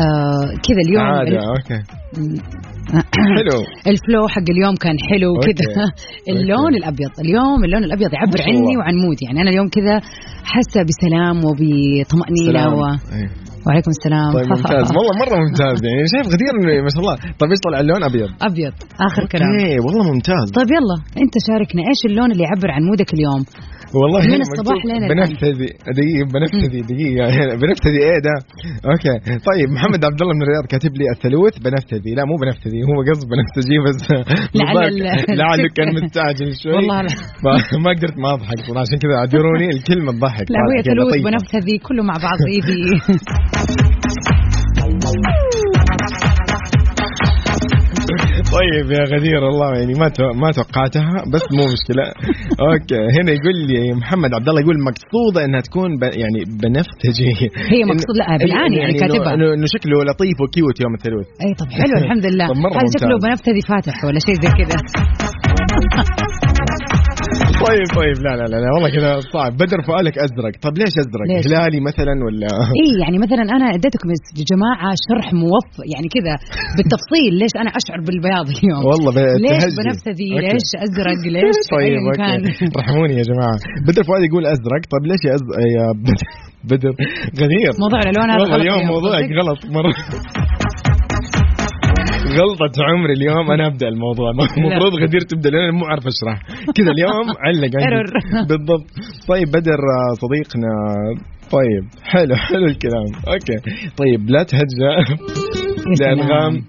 آه 0.02 0.46
كذا 0.66 0.82
اليوم 0.86 1.04
عادة 1.04 1.32
ال- 1.32 1.50
أوكي 1.54 1.80
حلو 3.38 3.60
الفلو 3.92 4.28
حق 4.28 4.48
اليوم 4.50 4.76
كان 4.76 4.96
حلو 5.10 5.30
okay. 5.36 5.54
كذا 5.54 5.86
اللون 6.34 6.74
الأبيض 6.76 7.12
اليوم 7.20 7.64
اللون 7.66 7.84
الأبيض 7.84 8.14
يعبر 8.14 8.40
عني. 8.42 8.78
وعن 8.78 8.96
mood 8.96 9.20
ي 9.20 9.26
يعني 9.26 9.42
أنا 9.42 9.50
اليوم 9.50 9.70
كذا 9.70 9.96
حاسة 10.52 10.80
بسلام 10.90 11.38
وبطمأنينة 11.46 12.64
و... 12.78 12.84
أيوه. 13.16 13.30
وعليكم 13.66 13.92
السلام. 13.98 14.32
طيب 14.38 14.48
ممتاز. 14.54 14.88
والله 14.96 15.14
مرة 15.24 15.36
ممتاز. 15.46 15.78
يعني 15.86 16.02
شايف 16.14 16.28
غدير 16.34 16.54
ما 16.86 16.92
شاء 16.94 17.02
الله. 17.04 17.16
طيب 17.40 17.50
إيش 17.52 17.62
طلع؟ 17.66 17.80
اللون 17.80 18.04
أبيض. 18.10 18.30
أبيض. 18.50 18.74
آخر 19.08 19.24
كلام. 19.34 19.50
okay 19.52 19.80
والله 19.86 20.04
ممتاز. 20.12 20.48
طيب 20.58 20.70
يلا. 20.78 20.98
أنت 21.24 21.36
شاركنا 21.48 21.82
إيش 21.90 22.02
اللون 22.10 22.30
اللي 22.32 22.44
يعبر 22.48 22.70
عن 22.76 22.82
mood 22.90 23.06
ك 23.06 23.10
اليوم؟ 23.18 23.42
والله 24.02 24.20
من 24.26 24.32
هنا 24.34 24.46
الصباح 24.48 24.80
لين 24.90 25.02
دقيقة 25.98 26.26
بنفسذي 26.34 26.80
دقيقة 26.92 27.56
بنفسذي 27.62 28.00
إيه 28.10 28.20
ده؟ 28.28 28.36
أوكي. 28.92 29.16
طيب 29.50 29.68
محمد 29.78 30.02
عبد 30.10 30.20
الله 30.22 30.34
من 30.38 30.44
الرياض 30.46 30.66
كاتب 30.74 30.92
لي 31.00 31.06
الثلوث 31.16 31.56
بنفسذي. 31.66 32.12
لا 32.18 32.24
مو 32.30 32.36
بنفسذي 32.44 32.80
هو 32.90 32.96
قصد 33.10 33.26
بنفسجي 33.32 33.78
بس 33.86 34.00
لعله 35.40 35.68
كان 35.78 35.88
مستعجل 35.98 36.50
شوي. 36.64 36.74
والله 36.74 37.02
لا. 37.02 37.14
فما 37.72 37.90
قدرت 37.98 38.18
ما 38.24 38.30
أضحك. 38.34 38.60
عشان 38.84 38.98
كذا 39.04 39.16
اعذروني 39.20 39.68
الكلمة 39.76 40.12
تضحك 40.18 40.48
لا 40.52 40.60
هو 40.66 40.82
ثلوث 40.90 41.08
لطيفة. 41.10 41.30
بنفسذي 41.30 41.78
كله 41.88 42.04
مع 42.04 42.16
بعض 42.28 42.40
إيدي. 42.54 42.82
طيب 48.66 48.92
يا 48.92 49.04
غدير 49.18 49.44
والله 49.44 49.70
يعني 49.80 49.94
ما 49.94 50.08
ما 50.42 50.52
توقعتها 50.52 51.24
بس 51.34 51.42
مو 51.58 51.64
مشكلة. 51.76 52.04
أوكي 52.60 52.96
هنا 53.18 53.32
يقول 53.38 53.56
لي 53.68 53.94
محمد 53.94 54.34
عبد 54.34 54.50
الله 54.50 54.62
يقول 54.62 54.78
مقصودة 54.90 55.46
إنها 55.46 55.62
تكون 55.62 55.90
ب 56.00 56.04
يعني 56.04 56.40
بنفسجي 56.62 57.32
هي 57.74 57.84
مقصود- 57.84 58.18
لا، 58.20 58.38
بالعاني 58.38 58.78
يعني 58.78 58.94
إنه- 58.94 59.00
كاتبها. 59.00 59.34
انه 59.34 59.66
شكله 59.76 60.04
لطيف 60.04 60.38
وكيوت 60.42 60.82
يوم 60.84 60.94
الثلوث 60.94 61.26
اي 61.46 61.54
طب 61.60 61.70
حلو 61.72 62.06
الحمد 62.06 62.26
لله. 62.26 62.46
هذا. 62.78 62.92
شكله 63.00 63.18
بنفسذي 63.24 63.62
فاتح 63.70 64.06
ولا 64.06 64.20
شيء 64.20 64.36
زي 64.42 64.50
كذا؟ 64.64 64.78
طيب 67.68 67.88
طيب. 68.00 68.18
لا 68.26 68.34
لا 68.40 68.46
لا, 68.52 68.58
لا 68.64 68.70
والله 68.74 68.90
كذا 68.98 69.12
صعب. 69.36 69.52
بدر 69.64 69.80
فؤالك 69.88 70.16
أزرق. 70.26 70.54
طب 70.66 70.74
ليش 70.82 70.94
أزرق؟ 71.04 71.26
ليش؟ 71.30 71.46
هلالي 71.48 71.80
مثلا 71.90 72.14
ولا؟ 72.26 72.50
اي 72.82 72.90
يعني 73.04 73.18
مثلا 73.26 73.44
أنا 73.56 73.68
أديتكم 73.78 74.08
يا 74.40 74.46
جماعة 74.52 74.90
شرح 75.08 75.28
موفق 75.44 75.86
يعني 75.94 76.08
كذا 76.16 76.34
بالتفصيل. 76.78 77.32
ليش 77.42 77.54
أنا 77.62 77.72
أشعر 77.80 78.00
بالبياض 78.08 78.46
اليوم؟ 78.56 78.82
والله 78.90 79.12
ليش 79.46 79.64
okay. 79.64 80.30
ليش 80.46 80.68
أزرق؟ 80.86 81.20
ليش؟ 81.36 81.58
طيب 81.76 82.04
كان؟ 82.22 82.42
رحموني 82.80 83.14
يا 83.20 83.26
جماعة. 83.32 83.58
بدر 83.88 84.04
فؤاد 84.08 84.22
يقول 84.30 84.44
أزرق. 84.56 84.82
طب 84.94 85.02
ليش 85.10 85.22
يا 85.28 85.34
أز... 85.38 85.44
يا 85.78 85.86
بدر؟ 86.72 86.94
غدير 87.42 87.72
موضوع 87.84 88.00
الألوان 88.06 88.30
هذا 88.30 88.56
اليوم 88.62 88.82
موضوعك؟ 88.94 89.28
غلط 89.40 89.60
مرة. 89.78 89.94
غلطة 92.40 92.84
عمري 92.84 93.14
اليوم 93.14 93.52
أنا 93.52 93.68
أبدأ 93.68 93.88
الموضوع. 93.88 94.30
المفروض 94.58 94.94
غدير 95.04 95.22
تبدأ 95.22 95.50
لأن 95.50 95.62
أنا 95.64 95.72
مو 95.72 95.86
عارف 95.86 96.04
اشرح 96.08 96.42
كذا 96.76 96.92
اليوم 96.92 97.28
علق. 97.46 97.72
بالضبط. 98.50 98.88
طيب 99.28 99.48
بدر 99.48 99.80
صديقنا. 100.22 100.70
طيب 101.52 101.84
حلو 102.04 102.36
حلو 102.36 102.66
الكلام. 102.66 103.06
okay. 103.28 103.58
طيب 103.98 104.30
لا 104.30 104.44
تهجأ. 104.44 105.20
لأنغام. 106.02 106.62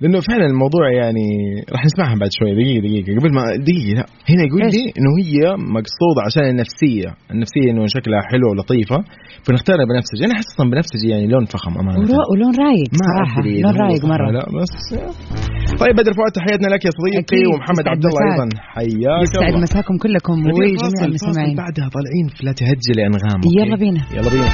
لأنه 0.00 0.20
فعلا 0.20 0.46
الموضوع 0.46 0.84
يعني 1.00 1.26
راح 1.74 1.82
نسمعها 1.84 2.14
بعد 2.20 2.30
شوي. 2.38 2.50
دقيقة 2.58 2.80
دقيقة. 2.86 3.20
قبل 3.20 3.30
ما 3.36 3.42
دقيقة 3.68 3.94
لا. 3.98 4.04
هنا 4.30 4.42
يقول؟ 4.48 4.60
لي 4.74 4.84
إنه 4.98 5.12
هي 5.22 5.38
مقصودة 5.76 6.20
عشان 6.26 6.44
النفسية. 6.54 7.08
النفسية 7.34 7.66
إنه 7.70 7.82
شكلها 7.96 8.22
حلو 8.30 8.46
ولطيفة 8.50 8.98
فنختارها 9.44 9.84
بنفسجي 9.90 10.22
أنا 10.26 10.34
أحس 10.36 10.48
أصلا 10.54 10.66
بنفسجي 10.70 11.08
يعني 11.12 11.26
لون 11.32 11.44
فخم 11.44 11.74
أمانة. 11.80 11.98
ولون 12.32 12.52
رايق 12.64 12.90
صراحة. 13.06 13.42
لون 13.64 13.76
رايق 13.84 14.02
مرة. 14.12 14.30
لا 14.36 14.44
بس 14.56 14.74
طيب 15.82 15.94
بدر 15.98 16.12
فؤاد 16.18 16.32
تحياتنا 16.38 16.68
لك 16.74 16.82
يا 16.84 16.92
صديقي. 16.98 17.42
ومحمد 17.50 17.84
عبد 17.92 18.04
الله. 18.06 18.22
أيضا. 18.32 18.46
حياك 18.74 19.22
يسعد 19.22 19.54
مساكم 19.62 19.94
كلكم 20.04 20.36
وجميع 20.46 21.04
المستمعين. 21.08 21.56
بعدها 21.56 21.88
طالعين 21.96 22.26
في 22.34 22.46
لا 22.46 22.52
تهجي 22.52 22.92
لانغام 22.96 23.40
أوكي؟ 23.44 23.58
يلا 23.60 23.76
بينا. 23.76 24.02
يلا 24.16 24.30
بينا. 24.30 24.48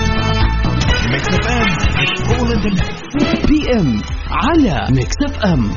بي 3.49 3.73
ام. 3.81 4.03
على 4.31 4.87
ميكس 4.91 5.17
اف 5.25 5.39
ام. 5.39 5.71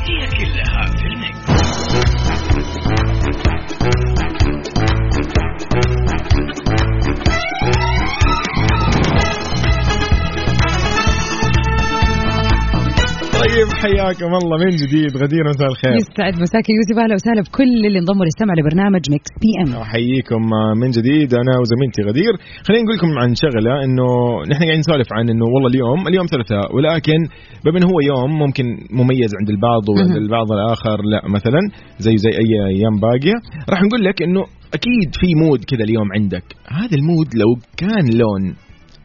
طيب 13.55 13.71
حياكم 13.83 14.31
الله. 14.41 14.57
من 14.65 14.75
جديد؟ 14.83 15.11
غدير 15.23 15.43
مساء 15.49 15.67
الخير. 15.73 15.95
يسعد 15.95 16.33
مساك 16.43 16.65
يوسف. 16.77 16.95
أهلا 17.03 17.15
وسهلا 17.15 17.41
بكل 17.47 17.71
اللي 17.87 17.99
انضموا 17.99 18.25
للسمع 18.25 18.53
لبرنامج 18.59 19.03
Mix 19.13 19.29
PM 19.41 19.81
احييكم 19.81 20.41
من 20.81 20.89
جديد 20.97 21.29
أنا 21.41 21.53
وزميلتي 21.61 22.01
غدير. 22.09 22.33
خلينا 22.65 22.83
نقول 22.83 22.95
لكم 22.97 23.11
عن 23.21 23.29
شغلة 23.43 23.73
إنه 23.85 24.07
نحن 24.51 24.63
قاعدين 24.63 24.79
نسولف 24.79 25.09
عن 25.17 25.29
إنه 25.29 25.45
والله 25.53 25.69
اليوم 25.73 26.07
اليوم 26.07 26.25
ثلاثاء 26.33 26.75
ولكن 26.75 27.19
بما 27.65 27.79
هو 27.91 27.97
يوم 28.11 28.31
ممكن 28.43 28.65
مميز 28.99 29.31
عند 29.39 29.49
البعض 29.55 29.83
وعند. 29.89 30.15
البعض 30.23 30.47
الآخر. 30.57 30.97
لا 31.11 31.21
مثلا 31.35 31.61
زي 32.05 32.17
زي 32.25 32.33
أي 32.41 32.51
أيام 32.73 32.95
باقية. 33.05 33.37
راح 33.71 33.79
نقول 33.85 34.01
لك 34.07 34.17
إنه 34.21 34.41
أكيد 34.77 35.09
في 35.19 35.27
mood 35.41 35.61
كذا 35.69 35.83
اليوم 35.87 36.07
عندك. 36.17 36.45
هذا 36.79 36.95
ال 36.99 37.05
mood 37.05 37.29
لو 37.41 37.49
كان 37.81 38.05
لون 38.21 38.43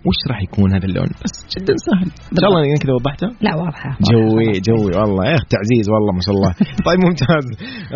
وش 0.07 0.21
راح 0.31 0.39
يكون 0.49 0.69
هذا 0.77 0.87
اللون؟ 0.91 1.11
بس 1.25 1.35
جدا 1.55 1.75
سهل. 1.87 2.09
إن 2.33 2.39
شاء 2.41 2.49
الله 2.51 2.61
كذا 2.83 2.95
وضحتها. 2.99 3.31
لا 3.47 3.53
واضحة. 3.63 3.91
جوي 4.13 4.49
جوي 4.69 4.93
والله. 4.99 5.23
يا 5.31 5.35
إخ 5.39 5.45
تعزيز 5.55 5.87
والله 5.93 6.13
ما 6.19 6.23
شاء 6.27 6.35
الله. 6.37 6.51
طيب 6.89 7.01
ممتاز. 7.07 7.47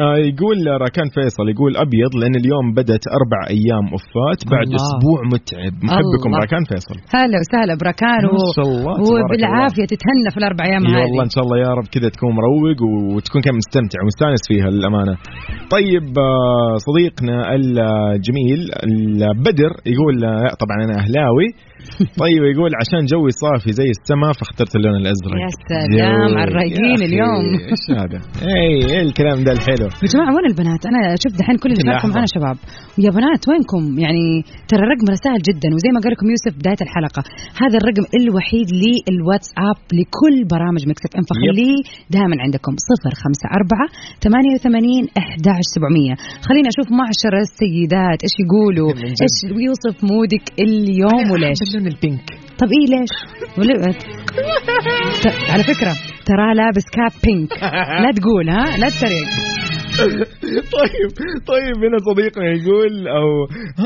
آه 0.02 0.16
يقول 0.30 0.58
راكان 0.84 1.08
فيصل 1.16 1.46
يقول 1.54 1.72
أبيض 1.84 2.12
لأن 2.20 2.34
اليوم 2.42 2.66
بدت 2.78 3.04
أربع 3.18 3.40
أيام 3.56 3.84
off 3.94 4.29
ات 4.29 4.40
بعد 4.54 4.68
الله. 4.68 4.84
أسبوع 4.84 5.18
متعب. 5.34 5.74
محبكم 5.88 6.28
الله. 6.30 6.42
راكان 6.44 6.62
فيصل. 6.70 6.96
هلا 7.16 7.36
وسهلا 7.42 7.74
براكان 7.82 8.22
ما 8.34 8.48
شاء 8.56 8.66
الله، 8.72 8.94
وبالعافية 9.08 9.86
تتهنى 9.92 10.28
في 10.34 10.38
الأربع 10.42 10.62
أيام 10.68 10.82
إي 10.86 10.92
هذه. 10.94 11.02
والله 11.04 11.22
إن 11.28 11.34
شاء 11.34 11.42
الله 11.44 11.56
يا 11.66 11.72
رب 11.78 11.86
كذا 11.94 12.08
تكون 12.14 12.32
مروق 12.40 12.80
وتكون 13.14 13.40
كان 13.46 13.54
مستمتع 13.62 13.98
ومستانس 14.02 14.42
فيها 14.50 14.68
للأمانة. 14.74 15.14
طيب 15.76 16.06
آه، 16.28 16.74
صديقنا 16.86 17.36
الجميل 17.56 18.60
البدر 18.86 19.72
يقول 19.92 20.14
آه، 20.24 20.54
طبعا 20.62 20.76
أنا 20.86 20.94
أهلاوي. 21.02 21.48
طيب 22.24 22.42
يقول 22.52 22.70
عشان 22.82 23.02
جوي 23.12 23.30
صافي 23.42 23.70
زي 23.80 23.88
السماء 23.96 24.32
فاخترت 24.38 24.72
اللون 24.76 24.96
الأزرق 25.02 25.36
يا 25.44 25.50
سلام. 25.68 26.38
على 26.38 26.48
الرايقين 26.50 26.98
يا 27.02 27.06
اليوم. 27.10 27.44
إيش 27.72 27.84
هذا؟ 28.02 28.18
اي 28.56 28.74
إيه 28.92 29.02
الكلام 29.08 29.38
ده 29.46 29.52
الحلو 29.56 29.86
يا 30.04 30.08
جماعة 30.14 30.30
وين 30.36 30.46
البنات؟ 30.52 30.82
أنا 30.90 31.00
شفت 31.22 31.36
دحين 31.40 31.56
كل 31.62 31.70
اللي 31.72 31.84
لحظة. 31.92 32.14
معنا 32.14 32.26
شباب 32.36 32.56
ويا 32.96 33.10
بنات 33.18 33.42
وينكم؟ 33.48 33.82
يعني 34.04 34.24
ترى 34.70 34.82
رقمنا 34.92 35.16
سهل 35.24 35.40
جدا 35.48 35.68
وزي 35.76 35.90
ما 35.94 36.00
قال 36.04 36.12
لكم 36.14 36.26
يوسف 36.34 36.52
بداية 36.60 36.80
الحلقة 36.86 37.22
هذا 37.62 37.76
الرقم 37.80 38.04
الوحيد 38.20 38.68
للواتساب 38.82 39.78
لكل 39.98 40.36
برامج 40.54 40.82
FM 41.06 41.24
فخليه 41.30 41.76
دائما 42.16 42.36
عندكم 42.44 42.72
054 42.74 43.88
88 44.24 45.06
11700 45.18 46.14
خلينا 46.48 46.68
أشوف 46.72 46.86
معشر 47.00 47.34
السيدات 47.46 48.18
إيش 48.26 48.34
يقولوا. 48.44 48.90
إيش 49.24 49.36
يوصف 49.66 49.96
mood 50.10 50.39
ك 50.39 50.46
اليوم 50.64 51.24
وليش 51.32 51.60
اللون 51.74 51.92
ال 51.92 51.99
pink. 51.99 52.30
طب 52.58 52.68
إيه 52.72 52.98
ليش؟ 52.98 53.10
على 55.52 55.62
فكرة 55.62 55.92
ترى 56.26 56.54
لابس 56.54 56.84
cap 56.92 57.12
pink. 57.24 57.52
لا 58.04 58.10
تقول 58.16 58.48
ها؟ 58.50 58.76
لا 58.76 58.88
تتريق 58.88 59.28
طيب 60.76 61.08
طيب 61.52 61.76
هنا 61.84 61.98
صديقنا 62.10 62.44
يقول 62.46 63.08
أو 63.08 63.26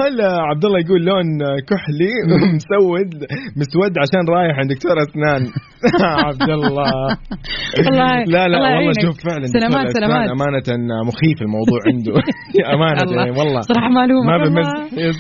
هلا 0.01 0.31
عبد 0.43 0.65
الله 0.65 0.79
يقول 0.81 1.05
لون 1.05 1.27
كحلي 1.69 2.13
مسود 2.57 3.11
مسود 3.57 3.93
عشان 4.03 4.25
رايح 4.35 4.59
عند 4.59 4.71
دكتور 4.73 4.97
أسنان 5.09 5.43
عبد 6.27 6.51
الله 6.51 6.91
الله- 7.79 8.25
لا 8.25 8.49
لا 8.49 8.57
الله 8.57 8.77
والله. 8.77 8.93
شوف 9.03 9.17
فعلا 9.25 9.47
سلامات- 9.47 9.93
سلامات. 9.97 10.29
أمانة 10.31 10.87
مخيف 11.07 11.43
الموضوع 11.43 11.79
عنده 11.87 12.13
أمانة. 12.75 13.13
يعني 13.17 13.31
والله 13.31 13.61
صراحة 13.61 13.89
معلومة. 13.89 14.27
ما. 14.49 15.13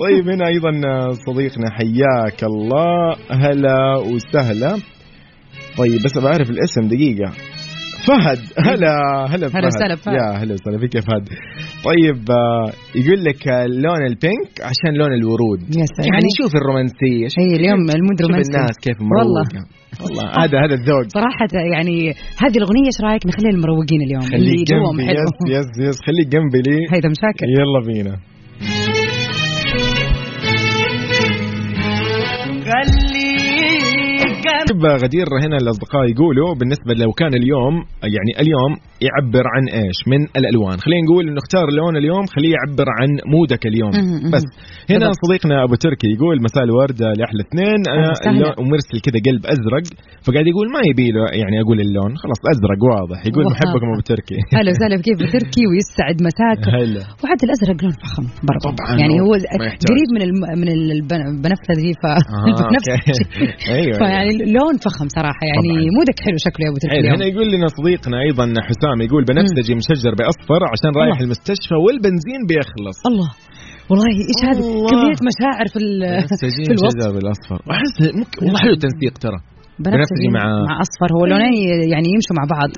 طيب 0.00 0.28
هنا 0.28 0.46
أيضا 0.48 0.70
صديقنا 1.26 1.70
حياك 1.70 2.44
الله 2.44 3.16
هلا 3.30 3.96
وسهلا 4.14 4.72
طيب 5.78 5.98
بس 6.04 6.18
بعرف 6.24 6.50
الاسم 6.50 6.80
دقيقة 6.88 7.32
فهد. 8.08 8.40
هلا 8.68 8.92
هلا 9.32 9.46
هلا 9.56 9.66
وسهلا 9.66 9.94
بفهد. 9.94 10.14
يا 10.14 10.26
هلا 10.40 10.52
وسهلا 10.54 10.78
فيك 10.78 10.94
يا 10.94 11.00
فهد. 11.00 11.24
طيب 11.88 12.20
آه، 12.30 12.66
يقول 13.00 13.24
لك 13.24 13.48
آه، 13.48 13.66
لون 13.66 14.02
ال 14.10 14.18
pink 14.18 14.52
عشان 14.70 14.92
لون 15.00 15.12
الورود. 15.20 15.60
يا 15.60 15.86
سلام. 15.94 16.08
يعني 16.12 16.28
شوف 16.40 16.52
الرومانسية 16.60 17.26
شوف 17.32 17.40
هي 17.44 17.56
اليوم 17.60 17.80
ال 17.96 18.00
mood 18.00 18.18
شوف 18.20 18.26
رومانسي. 18.26 18.56
الناس 18.56 18.78
كيف 18.86 18.98
والله 19.00 19.44
مروقة. 19.44 19.62
والله. 20.02 20.24
هذا 20.42 20.56
هذا 20.64 20.74
الذوق. 20.80 21.06
صراحة 21.18 21.50
يعني 21.74 21.96
هذه 22.42 22.56
الأغنية 22.60 22.86
إيش 22.90 22.98
رأيك؟ 23.06 23.22
نخليها 23.26 23.54
المروقين 23.58 24.00
اليوم. 24.06 24.26
اللي 24.34 24.64
جوهم 24.70 24.96
حلو. 25.08 25.24
يس 25.24 25.36
يس 25.56 25.70
يس. 25.86 25.96
خليك 26.06 26.28
جنبي 26.34 26.60
لي. 26.66 26.78
هيدا 26.94 27.08
مشاكل. 27.14 27.46
يلا 27.58 27.80
بينا. 27.86 28.16
طيب 34.68 34.82
غدير 35.04 35.26
هنا 35.44 35.56
الأصدقاء 35.62 36.02
يقولوا 36.14 36.54
بالنسبة 36.60 36.92
لو 37.04 37.10
كان 37.20 37.32
اليوم 37.40 37.74
يعني 38.16 38.32
اليوم 38.42 38.72
يعبر 39.06 39.44
عن 39.54 39.64
إيش؟ 39.80 39.98
من 40.12 40.20
الألوان. 40.38 40.76
خلينا 40.84 41.02
نقول 41.06 41.22
انه 41.28 41.38
اختار 41.44 41.66
لون 41.78 41.94
اليوم 42.02 42.24
خليه 42.34 42.52
يعبر 42.56 42.86
عن 42.98 43.08
مودك 43.34 43.62
اليوم. 43.70 43.92
بس 44.34 44.44
هنا. 44.90 45.06
صديقنا 45.24 45.56
أبو 45.64 45.74
تركي 45.84 46.08
يقول 46.16 46.36
مساء 46.46 46.64
الورد 46.68 46.98
لأحلى 47.18 47.40
اثنين. 47.46 47.78
أنا. 47.94 48.12
اللون- 48.30 48.56
ومرسل 48.60 48.96
كذا 49.06 49.18
قلب 49.28 49.42
أزرق 49.54 49.84
فقاعد 50.26 50.46
يقول 50.52 50.66
ما 50.76 50.80
يبي 50.90 51.08
له 51.16 51.24
يعني 51.40 51.56
أقول 51.62 51.78
اللون. 51.86 52.10
خلاص 52.22 52.40
ازرق 52.52 52.80
واضح. 52.92 53.18
يقول. 53.28 53.44
محبكم 53.54 53.88
أبو 53.94 54.02
تركي. 54.12 54.38
أهلا 54.58 54.70
وسهلا 54.74 54.96
كيف 55.06 55.18
تركي 55.36 55.62
ويسعد 55.70 56.16
مساك. 56.28 56.60
هلا. 56.78 57.02
وحتى 57.22 57.42
الأزرق 57.48 57.76
لون 57.84 57.94
فخم 58.02 58.24
برضه 58.50 58.64
طبعاً، 58.70 58.90
يعني 59.02 59.16
هو. 59.24 59.32
قريب 59.90 60.08
من 60.16 60.22
الم... 60.28 60.40
من 60.62 60.68
البن- 60.78 61.26
البنفذجي 61.32 61.92
ف 62.02 62.04
آه، 62.06 62.46
البنفسجي. 62.50 63.24
أيوة، 63.78 63.96
فيعني 64.02 64.30
لون 64.56 64.74
فخم 64.84 65.08
صراحة 65.18 65.42
يعني 65.50 65.68
طبعاً. 65.74 65.94
مودك 65.98 66.18
حلو 66.26 66.38
شكله 66.46 66.62
يا 66.66 66.70
أبو 66.72 66.78
تركي 66.82 66.94
اليوم. 67.00 67.14
هنا 67.14 67.24
يقول 67.32 67.46
لنا 67.54 67.66
صديقنا 67.78 68.16
أيضا 68.26 68.44
حسام 68.68 68.98
يقول 69.06 69.22
بنفسجي 69.30 69.72
مشجر 69.80 70.12
بأصفر 70.18 70.60
عشان 70.72 70.90
رايح 71.00 71.16
الله. 71.16 71.24
المستشفى 71.26 71.76
والبنزين 71.84 72.40
بيخلص 72.50 72.98
الله 73.10 73.30
والله 73.90 74.06
إيش 74.30 74.40
هذا. 74.48 74.60
كمية 74.92 75.18
مشاعر 75.30 75.66
في 75.72 75.78
في 76.66 76.72
الوصف 76.76 76.86
مشجر 76.86 77.10
بالأصفر 77.16 77.58
أحس 77.74 77.94
والله 78.42 78.58
حلو 78.64 78.72
التنسيق 78.78 79.14
ترى 79.24 79.38
بنفسجي 79.84 80.28
مع- 80.36 80.40
مع 80.44 80.66
مع 80.70 80.74
أصفر 80.86 81.08
هو 81.16 81.22
لونين 81.30 81.54
يعني 81.92 82.08
يمشوا 82.14 82.34
مع 82.38 82.44
بعض 82.56 82.70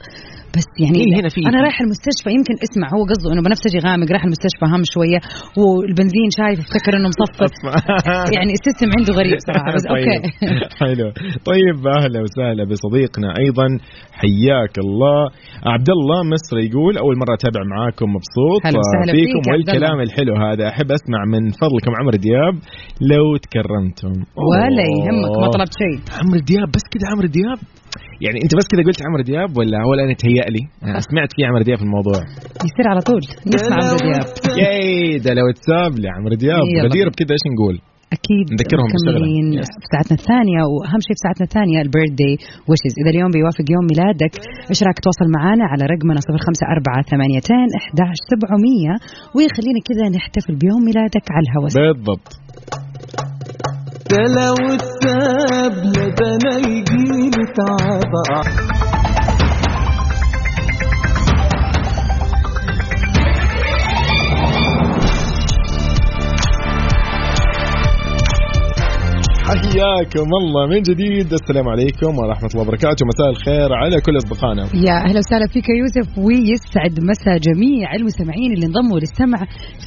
بس 0.54 0.68
يعني 0.84 0.98
إيه 1.04 1.10
هنا 1.20 1.28
في- 1.34 1.46
أنا 1.50 1.58
رايح 1.66 1.76
المستشفى 1.84 2.28
يمكن 2.36 2.54
اسمع 2.66 2.86
هو 2.96 3.02
قصده 3.10 3.28
إنه 3.32 3.42
بنفسجي 3.46 3.78
غامق 3.86 4.08
رايح 4.14 4.24
المستشفى 4.28 4.64
هم 4.74 4.82
شوية 4.94 5.20
والبنزين 5.60 6.28
شايف 6.38 6.58
افتكر 6.64 6.92
إنه 6.98 7.08
مصفر 7.12 7.50
يعني 8.36 8.50
ال 8.58 8.63
system 8.63 8.88
عنده 8.96 9.12
غريب 9.18 9.36
صراحة 9.48 9.68
بس 9.76 9.84
okay. 9.92 10.04
طيب. 10.06 10.22
حلو. 10.82 11.06
طيب 11.50 11.78
أهلا 11.98 12.18
وسهلا 12.24 12.62
بصديقنا 12.70 13.28
أيضا 13.42 13.66
حياك 14.20 14.74
الله. 14.84 15.20
عبد 15.74 15.90
الله 15.96 16.18
مصري 16.34 16.62
يقول 16.70 16.94
أول 17.04 17.14
مرة 17.22 17.34
أتابع 17.38 17.62
معاكم 17.74 18.06
مبسوط. 18.16 18.60
فيكم 19.16 19.42
والكلام 19.52 19.98
الحلو 20.06 20.34
هذا. 20.46 20.64
أحب 20.72 20.88
أسمع 20.98 21.20
من 21.32 21.42
فضلكم 21.62 21.90
عمرو 22.00 22.18
دياب 22.26 22.54
لو 23.12 23.24
تكرمتم. 23.44 24.12
ولا. 24.50 24.84
يهمك 24.98 25.34
ما 25.42 25.48
طلبت 25.56 25.74
شيء. 25.82 25.96
عمرو 26.20 26.40
دياب 26.50 26.68
بس 26.76 26.84
كذا 26.92 27.06
عمرو 27.12 27.28
دياب؟ 27.38 27.58
يعني 28.24 28.38
انت 28.44 28.52
بس 28.58 28.66
كذا 28.72 28.82
قلت 28.86 29.00
عمرو 29.06 29.22
دياب 29.30 29.50
ولا 29.58 29.78
ولا 29.88 30.00
أنا 30.06 30.14
تهيأ 30.22 30.46
لي 30.54 30.62
أنا 30.88 31.00
سمعت 31.08 31.30
في 31.36 31.40
عمرو 31.48 31.64
دياب 31.68 31.78
في 31.80 31.86
الموضوع 31.88 32.20
يصير 32.68 32.86
على 32.92 33.00
طول 33.08 33.22
نسمع 33.54 33.76
عمرو 33.82 33.98
دياب 34.06 34.26
ياي 34.62 35.18
ده 35.24 35.30
لو 35.38 35.46
تساب 35.58 35.92
لعمرو 36.04 36.34
دياب 36.44 36.64
يلا. 36.74 36.88
غدير 36.88 37.06
بكذا 37.12 37.32
إيش 37.36 37.44
نقول 37.54 37.76
أكيد 38.18 38.46
نذكرهم. 38.56 38.88
مكملين. 38.90 39.46
في 39.82 39.86
ساعتنا 39.92 40.16
الثانية 40.20 40.60
واهم 40.72 41.00
شيء 41.06 41.14
في 41.18 41.22
ساعتنا 41.26 41.44
الثانية 41.48 41.78
البيرث 41.86 42.12
داي 42.22 42.34
ويشز 42.68 42.94
اذا 43.00 43.10
اليوم 43.14 43.30
بيوافق 43.36 43.66
يوم 43.74 43.84
ميلادك 43.92 44.32
إيش 44.70 44.80
رايك 44.86 44.98
تواصل 45.04 45.26
معنا 45.38 45.64
على 45.72 45.82
رقمنا 45.92 46.20
054 46.26 47.68
11700 47.82 49.36
ويخلينا 49.36 49.80
كذا 49.88 50.04
نحتفل 50.16 50.54
بيوم 50.62 50.80
ميلادك 50.88 51.26
على 51.34 51.44
الهواء 51.46 51.70
بالضبط 51.76 52.28
ده 54.10 54.22
لو 54.36 54.54
اتساب 54.74 55.74
أنا 56.22 56.56
يجيلي 56.56 57.44
تعب 57.56 58.12
حياكم 69.46 70.28
الله 70.42 70.62
من 70.72 70.82
جديد. 70.90 71.32
السلام 71.32 71.68
عليكم 71.68 72.10
ورحمة 72.18 72.50
الله 72.52 72.62
وبركاته. 72.64 73.02
مساء 73.12 73.28
الخير 73.34 73.68
على 73.80 73.96
كل 74.06 74.16
أصدقائنا. 74.16 74.62
يا 74.88 74.96
أهلا 75.06 75.18
وسهلا 75.18 75.46
فيك 75.54 75.68
يوسف. 75.80 76.06
ويسعد 76.26 76.94
مساء 77.10 77.36
جميع 77.48 77.94
المستمعين 77.94 78.50
اللي 78.54 78.66
انضموا 78.66 78.98
للسمع 79.00 79.38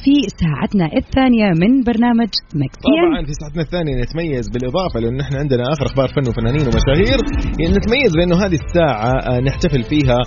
في 0.04 0.14
ساعتنا 0.42 0.86
الثانية 1.00 1.48
من 1.62 1.70
برنامج 1.88 2.30
مكسيان 2.62 3.04
طبعا 3.10 3.20
في 3.28 3.32
ساعتنا 3.40 3.62
الثانية 3.66 3.94
نتميز 4.02 4.44
بالإضافة 4.52 5.00
لأن 5.00 5.20
إحنا 5.20 5.38
عندنا 5.42 5.62
آخر 5.72 5.84
أخبار 5.90 6.08
فن 6.14 6.24
وفنانين 6.30 6.64
ومشاهير. 6.68 7.18
يعني 7.60 7.72
نتميز 7.78 8.10
بأنه 8.16 8.36
هذه 8.44 8.58
الساعة 8.62 9.12
آه، 9.30 9.40
نحتفل 9.40 9.82
فيها. 9.82 10.18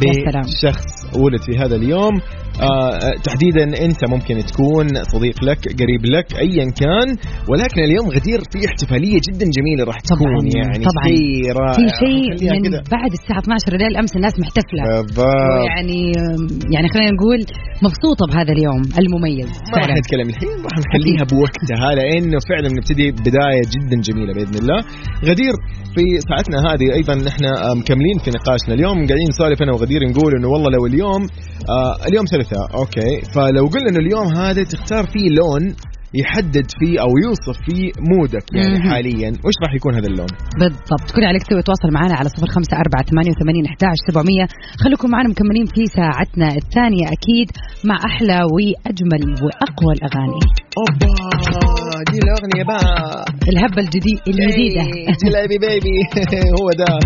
بشخص 0.00 0.86
ولد 1.22 1.42
في 1.46 1.52
هذا 1.62 1.76
اليوم. 1.76 2.14
تحديدا 3.24 3.64
أنت 3.84 4.00
ممكن 4.10 4.34
تكون 4.50 4.86
صديق 5.12 5.44
لك 5.44 5.58
قريب 5.80 6.02
لك 6.16 6.28
أيا 6.38 6.64
كان 6.80 7.08
ولكن 7.50 7.80
اليوم 7.88 8.06
غدير 8.16 8.40
في 8.52 8.58
احتفالية 8.68 9.20
جدا 9.28 9.46
جميلة 9.56 9.84
راح 9.84 9.98
تكون 10.00 10.18
طبعاً، 10.18 10.50
يعني 10.54 10.84
طبعاً. 10.90 11.04
شيء 11.08 11.52
رائع 11.60 11.72
في 11.72 11.86
شيء 12.02 12.52
من. 12.62 12.70
بعد 12.96 13.12
الساعة 13.18 13.38
12 13.38 13.72
الليل 13.72 13.96
أمس 13.96 14.16
الناس 14.16 14.34
محتفلة. 14.40 14.82
يعني 15.70 16.00
يعني 16.74 16.88
خلينا 16.94 17.10
نقول 17.16 17.40
مبسوطة 17.86 18.24
بهذا 18.30 18.52
اليوم 18.56 18.82
المميز. 19.00 19.50
ما 19.72 19.78
راح 19.78 19.96
نتكلم 20.00 20.26
الحين 20.32 20.56
راح 20.66 20.76
نخليها 20.84 21.24
بوقتها 21.32 21.88
لأنه 21.98 22.38
فعلا 22.50 22.68
نبتدي 22.76 23.06
بداية 23.10 23.64
جدا 23.74 23.96
جميلة 24.08 24.32
بإذن 24.36 24.56
الله. 24.62 24.78
غدير 25.30 25.54
في 25.94 26.04
ساعتنا 26.30 26.58
هذه 26.68 26.86
أيضا 26.98 27.14
نحن 27.28 27.44
آه، 27.44 27.74
مكملين 27.80 28.18
في 28.24 28.30
نقاشنا. 28.36 28.72
اليوم 28.78 28.96
قاعدين 29.08 29.28
نسولف 29.32 29.62
أنا 29.62 29.72
وغدير 29.72 30.00
نقول 30.10 30.30
إنه 30.38 30.48
والله 30.48 30.70
لو 30.76 30.86
اليوم 30.86 31.22
آه 31.74 31.94
اليوم 32.08 32.26
ثلاثاء 32.50 32.78
okay. 32.80 33.20
فلو 33.34 33.66
قلنا 33.66 33.88
إنه 33.90 33.98
اليوم 33.98 34.36
هذا 34.36 34.62
تختار 34.64 35.06
فيه 35.06 35.28
لون 35.38 35.74
يحدد 36.14 36.66
فيه 36.78 37.00
أو 37.00 37.10
يوصف 37.24 37.56
فيه 37.66 37.90
mood 38.10 38.37
ك 38.37 38.44
يعني 38.54 38.78
مهم. 38.78 38.90
حاليا. 38.90 39.30
وش 39.30 39.56
راح 39.64 39.74
يكون 39.74 39.94
هذا 39.94 40.06
اللون؟ 40.06 40.26
بالضبط. 40.60 41.10
كل 41.16 41.24
عليك 41.24 41.42
تسوي 41.42 41.62
تواصل 41.62 41.88
معنا 41.92 42.14
على 42.14 42.28
054 42.28 43.22
خليكم 44.84 45.10
معنا 45.10 45.28
مكملين 45.28 45.66
في 45.66 45.86
ساعتنا 45.86 46.48
الثانية 46.62 47.06
أكيد 47.16 47.48
مع 47.84 47.96
أحلى 48.10 48.38
وأجمل 48.54 49.22
وأقوى 49.44 49.92
الأغاني. 49.96 50.40
أوبا. 50.80 51.14
دي 52.10 52.18
الأغنية 52.24 52.64
بقى. 52.72 53.24
الهبه 53.48 53.82
الجديد 53.82 54.18
الجديدة. 54.28 54.84
جلابي 55.24 55.58
بيبي 55.58 55.96
هو 56.60 56.68
ده. 56.78 56.98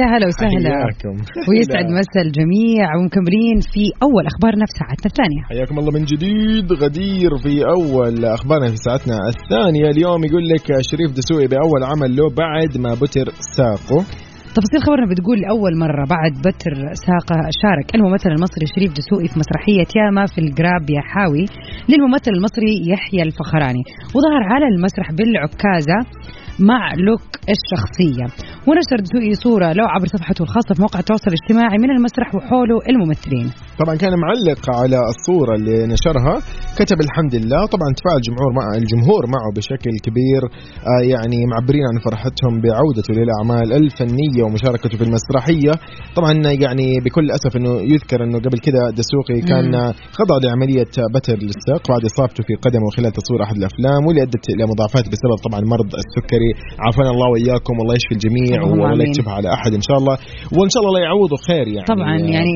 يا 0.00 0.06
هلا 0.12 0.26
وسهلا. 0.26 0.70
حياكم 0.70 1.16
ويسعد 1.48 1.88
مسا 1.98 2.20
الجميع. 2.26 2.84
ومكملين 2.96 3.56
في 3.72 3.84
أول 4.06 4.24
اخبارنا 4.32 4.64
في 4.68 4.74
ساعتنا 4.80 5.06
الثانية. 5.12 5.42
حياكم 5.52 5.78
الله 5.78 5.92
من 5.98 6.04
جديد 6.12 6.72
غدير 6.82 7.30
في 7.44 7.54
أول 7.76 8.24
أخبارنا 8.24 8.68
في 8.74 8.76
ساعتنا 8.76 9.16
الثانية. 9.34 9.86
اليوم 9.94 10.24
يقول 10.24 10.44
لك 10.52 10.66
شريف 10.90 11.10
دسوقي 11.18 11.46
بأول 11.52 11.80
عمل 11.90 12.16
له 12.16 12.26
بعد 12.44 12.72
ما 12.84 12.92
بتر 13.02 13.26
ساقه. 13.58 14.00
تفاصيل 14.56 14.80
خبرنا 14.86 15.06
بتقول 15.12 15.38
لأول 15.44 15.72
مرة 15.84 16.04
بعد 16.16 16.34
بتر 16.46 16.74
ساقة 17.08 17.36
شارك. 17.62 17.86
الممثل 17.94 18.30
المصري 18.36 18.66
شريف 18.74 18.90
دسوقي 19.00 19.28
في 19.28 19.36
مسرحية 19.42 19.88
ياما 20.00 20.24
في 20.32 20.38
القراب 20.44 20.84
يا 20.96 21.02
حاوي. 21.12 21.44
للممثل 21.90 22.30
المصري 22.36 22.74
يحيى 22.92 23.22
الفخراني. 23.28 23.82
وظهر 24.14 24.42
على 24.52 24.66
المسرح 24.72 25.08
بالعكازة. 25.18 25.98
مع 26.60 26.94
لوك 26.94 27.20
الشخصية. 27.54 28.24
ونشر 28.66 28.96
دسوقي 29.00 29.34
صورة 29.34 29.72
له 29.72 29.84
عبر 29.88 30.06
صفحته 30.06 30.42
الخاصة 30.42 30.74
في 30.74 30.80
موقع 30.82 30.98
التواصل 30.98 31.24
الاجتماعي 31.28 31.78
من 31.78 31.90
المسرح 31.90 32.34
وحوله 32.34 32.78
الممثلين. 32.88 33.50
طبعا 33.82 33.94
كان 34.02 34.14
معلق 34.26 34.62
على 34.80 34.98
الصورة 35.12 35.52
اللي 35.58 35.78
نشرها 35.94 36.34
كتب 36.80 36.98
الحمد 37.06 37.34
لله. 37.40 37.60
طبعا 37.74 37.88
تفاعل 37.98 38.18
الجمهور 38.22 38.50
مع 38.58 38.66
الجمهور 38.80 39.22
معه 39.34 39.48
بشكل 39.56 39.94
كبير 40.06 40.42
آه 40.92 41.02
يعني 41.12 41.38
معبرين 41.52 41.84
عن 41.90 41.96
فرحتهم 42.06 42.54
بعودته 42.64 43.12
للأعمال 43.18 43.68
الفنية 43.80 44.42
ومشاركته 44.46 44.94
في 44.98 45.04
المسرحية. 45.08 45.72
طبعا 46.18 46.32
يعني 46.64 46.88
بكل 47.04 47.26
أسف 47.38 47.52
إنه 47.56 47.72
يذكر 47.94 48.18
إنه 48.24 48.38
قبل 48.46 48.58
كده 48.66 48.80
دسوقي 49.00 49.38
كان. 49.50 49.72
خضع 50.18 50.36
لعملية 50.44 50.92
بتر 51.14 51.38
للساق 51.46 51.82
بعد 51.92 52.02
إصابته 52.10 52.40
في 52.48 52.54
قدمه 52.64 52.88
خلال 52.96 53.12
تصوير 53.18 53.40
أحد 53.46 53.56
الأفلام 53.60 54.00
واللي 54.06 54.22
أدت 54.22 54.46
إلى 54.54 54.64
مضاعفات 54.72 55.04
بسبب 55.12 55.38
طبعا 55.46 55.60
مرض 55.74 55.90
السكري. 56.02 56.50
عافانا 56.84 57.10
الله 57.14 57.28
وإياكم 57.32 57.74
والله 57.78 57.94
يشفي 57.98 58.14
الجميع 58.18 58.58
ولا. 58.62 59.04
يكتبها 59.04 59.34
على 59.38 59.48
أحد 59.56 59.72
إن 59.78 59.84
شاء 59.88 59.96
الله. 60.00 60.14
وإن 60.56 60.70
شاء 60.74 60.82
الله 60.88 61.00
يعوضه 61.06 61.36
خير 61.48 61.66
يعني. 61.74 61.88
طبعا 61.94 62.12
يعني 62.36 62.52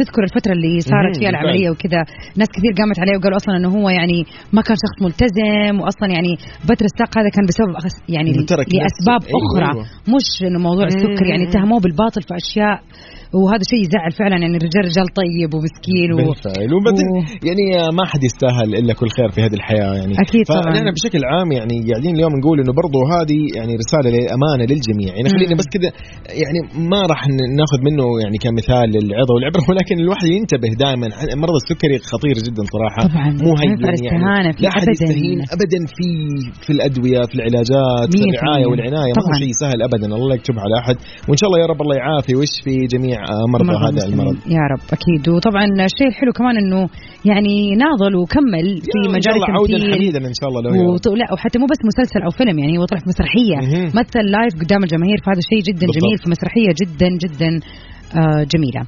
تذكر 0.00 0.22
الفترة 0.32 0.52
اللي 0.52 0.80
صارت 0.80 1.18
فيها 1.18 1.30
العملية 1.30 1.70
وكذا 1.70 2.00
ناس 2.36 2.48
كثير 2.56 2.72
قامت 2.78 2.98
عليه 3.02 3.16
وقالوا 3.18 3.36
أصلا 3.36 3.56
أنه 3.56 3.68
هو 3.68 3.88
يعني 3.88 4.24
ما 4.52 4.62
كان 4.62 4.76
شخص 4.84 4.96
ملتزم 5.04 5.80
وأصلا 5.80 6.08
يعني 6.08 6.32
بتر 6.64 6.84
الساق 6.84 7.18
هذا 7.18 7.28
كان 7.28 7.44
بسبب 7.48 7.70
يعني. 8.08 8.30
لأسباب 8.78 9.22
أيوة، 9.28 9.40
أخرى 9.42 9.70
أيوة. 9.72 9.86
مش 10.14 10.28
إنه 10.42 10.58
موضوع 10.58 10.86
السكر 10.86 11.26
يعني 11.26 11.48
اتهموه 11.48 11.80
بالباطل 11.80 12.22
في 12.22 12.34
أشياء 12.42 12.80
وهذا 13.40 13.64
شيء 13.72 13.80
يزعل 13.86 14.12
فعلا 14.20 14.36
يعني 14.44 14.56
الرجال 14.60 14.82
رجال 14.90 15.06
طيب 15.22 15.50
ومسكين 15.56 16.08
و... 16.12 16.16
بالفعل 16.16 16.70
وبعدين 16.76 17.08
و- 17.14 17.22
يعني 17.48 17.64
ما 17.98 18.04
حد 18.10 18.22
يستاهل 18.30 18.68
إلا 18.80 18.92
كل 19.00 19.08
خير 19.16 19.28
في 19.34 19.40
هذه 19.46 19.56
الحياة 19.60 19.92
يعني 20.00 20.14
أكيد 20.24 20.44
طبعاً. 20.48 20.62
فنحن 20.62 20.86
بشكل 20.96 21.20
عام 21.32 21.48
يعني 21.58 21.74
قاعدين 21.90 22.12
اليوم 22.16 22.32
نقول 22.40 22.56
إنه 22.62 22.72
برضو 22.82 22.98
هذه 23.14 23.38
يعني 23.58 23.72
رسالة 23.82 24.08
للأمانة 24.16 24.64
للجميع 24.70 25.10
يعني 25.16 25.28
خلينا. 25.34 25.54
بس 25.60 25.68
كذا 25.74 25.90
يعني 26.42 26.58
ما 26.92 27.00
راح 27.12 27.20
ناخذ 27.60 27.78
منه 27.88 28.06
يعني 28.24 28.36
كمثال 28.44 28.86
للعظه 28.96 29.32
والعبرة 29.34 29.62
ولكن 29.70 29.94
الواحد 30.04 30.26
ينتبه 30.38 30.70
دائما 30.84 31.06
مرض 31.42 31.56
السكري 31.62 31.96
خطير 32.12 32.36
جدا 32.46 32.62
صراحة 32.74 33.00
طبعاً. 33.08 33.28
مو 33.44 33.52
هين 33.62 33.72
يعني 34.06 34.48
لا 34.64 34.68
أحد. 34.68 34.88
يستهين 34.94 35.38
ابدا 35.56 35.80
في 35.96 36.08
في 36.64 36.70
الأدوية 36.76 37.20
في 37.28 37.34
العلاجات 37.38 38.08
في 38.16 38.24
الرعاية. 38.24 38.66
والعناية 38.70 39.12
ما 39.18 39.22
هو. 39.28 39.40
شيء 39.42 39.52
سهل 39.62 39.78
ابدا 39.88 40.06
الله 40.16 40.34
يكتبها 40.34 40.62
على 40.66 40.74
أحد 40.82 40.96
وإن 41.28 41.36
شاء 41.40 41.46
الله 41.48 41.58
يا 41.62 41.66
رب 41.72 41.80
الله 41.82 41.96
يعافي 41.96 42.32
ويشفي 42.38 42.74
جميع 42.94 43.21
مرضى 43.52 43.64
مرضى 43.72 43.98
هذا. 43.98 44.06
المرض 44.08 44.36
يا 44.56 44.62
رب 44.72 44.84
أكيد 44.96 45.22
وطبعا 45.34 45.64
الشيء 45.90 46.08
الحلو 46.12 46.32
كمان 46.32 46.54
إنه 46.62 46.80
يعني 47.30 47.56
ناضل 47.84 48.12
وكمل 48.16 48.66
في 48.92 48.98
مجال 49.16 49.34
الله 49.34 49.48
عودا 49.56 49.76
التمثيل 49.76 49.94
حميدا 49.94 50.18
إن 50.28 50.34
شاء 50.40 50.48
الله 50.48 50.60
لو. 50.62 50.92
وط... 50.94 51.06
لا 51.08 51.26
وحتى 51.32 51.58
مو 51.58 51.66
بس 51.72 51.80
مسلسل 51.90 52.20
أو 52.26 52.30
فيلم 52.30 52.58
يعني 52.58 52.78
هو 52.78 52.84
طلع 52.84 53.00
في 53.04 53.08
مسرحيه. 53.12 53.56
مثل 54.00 54.20
لايف 54.34 54.52
قدام 54.62 54.80
الجماهير 54.86 55.18
فهذا 55.26 55.40
شيء 55.50 55.60
جدا 55.68 55.86
بالضبط. 55.86 56.02
جميل 56.02 56.18
في 56.22 56.28
مسرحية 56.34 56.70
جدا 56.82 57.08
جدا 57.24 57.50
آه 58.20 58.42
جميلة 58.54 58.82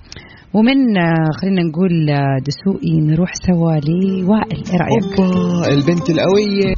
ومن 0.55 0.79
آه 0.99 1.29
خلينا 1.41 1.63
نقول 1.69 2.11
آه 2.11 2.39
دسوقي 2.49 2.95
نروح 3.11 3.31
سوا 3.47 3.73
لوائل 3.89 4.61
إيه 4.71 4.79
رأيك؟ 4.85 5.15
البنت 5.73 6.07
القوية 6.11 6.75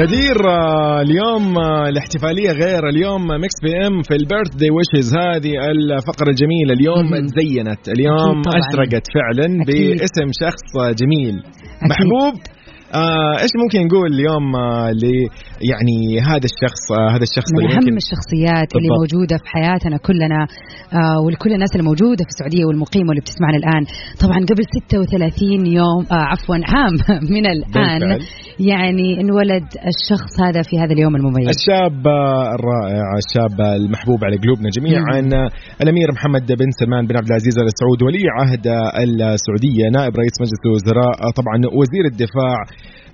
غدير 0.00 0.48
آه، 0.50 1.00
اليوم 1.02 1.58
آه، 1.58 1.88
الاحتفالية 1.88 2.50
غير 2.50 2.88
اليوم 2.88 3.26
Mix 3.26 3.54
PM 3.62 4.02
في 4.02 4.14
ال 4.14 4.54
birthday 4.56 4.68
wishes 4.70 5.16
هذه 5.16 5.52
الفقرة 5.70 6.28
الجميله 6.28 6.72
اليوم 6.72 7.10
مهم. 7.10 7.26
تزينت 7.26 7.88
اليوم. 7.88 8.42
أشرقت 8.46 9.06
فعلا 9.14 9.62
أكيد. 9.62 9.98
باسم 9.98 10.30
شخص 10.42 10.94
جميل 11.00 11.34
محبوب 11.90 12.40
آه 12.94 13.34
إيش 13.42 13.52
ممكن 13.62 13.78
نقول 13.86 14.08
اليوم 14.14 14.56
آه 14.56 14.90
ل 15.00 15.04
يعني 15.70 15.96
هذا 16.30 16.46
الشخص 16.52 16.82
آه 16.98 17.10
هذا 17.14 17.24
الشخص 17.28 17.48
من 17.52 17.58
اللي 17.58 17.74
اهم 17.74 17.80
ممكن 17.80 17.96
الشخصيات 18.04 18.68
اللي 18.76 18.88
بالضبط. 18.88 19.00
موجودة 19.00 19.36
في 19.42 19.48
حياتنا 19.54 19.96
كلنا 20.08 20.40
آه 20.98 21.18
ولكل 21.24 21.50
الناس 21.56 21.70
اللي 21.74 21.86
موجودة 21.90 22.22
في 22.26 22.30
السعودية 22.34 22.64
والمقيمة 22.66 23.08
واللي 23.08 23.24
بتسمعنا 23.26 23.56
الآن 23.62 23.82
طبعا 24.24 24.38
قبل 24.50 24.64
36 24.64 25.66
يوم 25.80 26.02
آه 26.16 26.24
عفوا 26.32 26.56
عام 26.72 26.94
من 27.34 27.44
الآن 27.54 28.00
بالفعل. 28.00 28.20
يعني 28.70 29.08
انولد 29.22 29.66
الشخص 29.92 30.32
هذا 30.46 30.60
في 30.68 30.74
هذا 30.82 30.92
اليوم 30.96 31.14
المميز 31.16 31.48
الشاب 31.56 32.02
الرائع 32.56 33.06
الشاب 33.24 33.56
المحبوب 33.80 34.20
على 34.26 34.36
قلوبنا 34.42 34.68
جميعا 34.76 35.20
الأمير 35.82 36.08
محمد 36.16 36.46
بن 36.60 36.70
سلمان 36.80 37.02
بن 37.08 37.16
عبد 37.20 37.28
العزيز 37.30 37.54
ال 37.58 37.68
سعود 37.80 38.00
ولي 38.06 38.24
عهد 38.38 38.64
السعودية 39.06 39.84
نائب 39.96 40.12
رئيس 40.20 40.34
مجلس 40.42 40.60
الوزراء 40.66 41.16
طبعا 41.38 41.56
وزير 41.78 42.04
الدفاع 42.12 42.58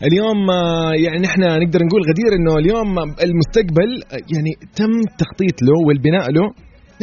اليوم 0.09 0.39
آه، 0.51 0.93
يعني 1.05 1.19
نحن 1.27 1.41
نقدر 1.63 1.81
نقول 1.87 2.03
غدير 2.11 2.31
إنه 2.39 2.53
اليوم 2.63 2.91
المستقبل 3.27 3.91
آه، 4.13 4.21
يعني 4.35 4.53
تم 4.79 4.93
التخطيط 5.11 5.57
له 5.67 5.77
والبناء 5.87 6.27
له 6.37 6.47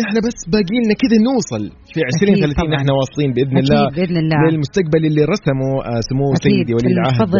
نحن 0.01 0.15
بس 0.28 0.38
باقي 0.54 0.78
لنا 0.84 0.95
كذا 1.04 1.17
نوصل 1.30 1.63
في 1.93 1.99
20 2.10 2.36
30 2.36 2.56
طبعاً. 2.62 2.75
نحن 2.75 2.89
واصلين 2.99 3.32
بإذن 3.36 3.58
الله 3.58 3.84
بإذن 3.97 4.17
الله. 4.23 4.39
للمستقبل 4.51 5.01
اللي 5.10 5.23
رسمه 5.34 5.69
آه، 5.89 6.01
سمو 6.10 6.25
سيدي 6.45 6.73
ولي 6.73 6.91
العهد 6.93 7.34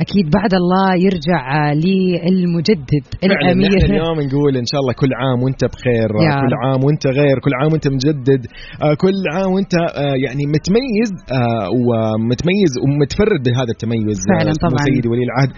أكيد 0.00 0.30
بعد 0.38 0.52
الله 0.54 0.94
يرجع 1.06 1.72
للمجدد 1.72 3.04
فعلا 3.22 3.34
الأمير 3.42 3.70
نحن 3.76 3.92
اليوم 3.92 4.20
نقول 4.20 4.56
إن 4.56 4.66
شاء 4.72 4.80
الله 4.80 4.92
كل 4.92 5.12
عام 5.20 5.42
وأنت 5.42 5.64
بخير 5.64 6.08
يا 6.26 6.34
كل. 6.40 6.54
عام 6.64 6.84
وأنت 6.84 7.06
غير 7.06 7.36
كل 7.44 7.50
عام 7.60 7.72
وأنت 7.72 7.88
مجدد 7.88 8.46
آه، 8.82 8.94
كل 8.94 9.16
عام 9.34 9.52
وأنت 9.52 9.74
آه، 9.74 10.16
يعني 10.26 10.44
متميز 10.56 11.10
آه، 11.32 11.68
ومتميز 11.88 12.72
ومتفرد 12.82 13.42
بهذا 13.46 13.72
التميز 13.76 14.18
فعلاً 14.30 14.52
طبعاً. 14.66 14.84
سيدي 14.86 15.08
ولي 15.08 15.24
العهد 15.28 15.50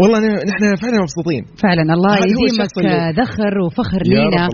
والله 0.00 0.18
نحن 0.50 0.64
فعلا 0.82 0.98
مبسوطين. 1.04 1.42
فعلا 1.64 1.82
الله 1.96 2.14
يديمك 2.30 2.74
ذخر 3.20 3.52
وفخر 3.64 4.00
لينا. 4.12 4.44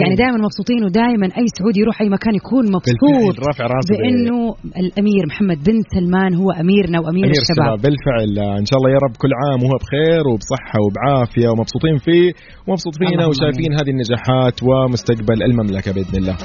يعني 0.00 0.14
دائما 0.22 0.38
مبسوطين 0.46 0.80
ودائما 0.84 1.26
أي 1.40 1.46
سعودي 1.58 1.80
يروح 1.80 1.96
أي 2.02 2.08
مكان 2.16 2.34
يكون 2.34 2.64
مبسوط 2.76 3.34
بالفعل 3.36 3.48
رافع 3.48 3.64
راسه 3.74 3.92
بأنه 4.00 4.38
الأمير 4.82 5.22
محمد 5.30 5.58
بن 5.68 5.76
سلمان 5.94 6.34
هو 6.34 6.48
أميرنا 6.62 6.98
وأمير 7.00 7.24
أمير 7.24 7.40
الشباب. 7.44 7.78
بالفعل. 7.84 8.30
آه، 8.38 8.58
إن 8.62 8.66
شاء 8.70 8.76
الله 8.78 8.90
يا 8.96 9.00
رب 9.06 9.14
كل 9.22 9.32
عام 9.40 9.60
وهو 9.64 9.76
بخير 9.82 10.22
وبصحة 10.30 10.78
وبعافية 10.84 11.48
ومبسوطين 11.48 11.96
فيه 12.06 12.28
ومبسوط 12.66 12.94
فينا 13.00 13.24
وشايفين 13.26 13.72
هذه 13.78 13.90
النجاحات 13.96 14.56
ومستقبل 14.68 15.38
المملكة 15.48 15.92
بإذن 15.92 16.16
الله. 16.20 16.36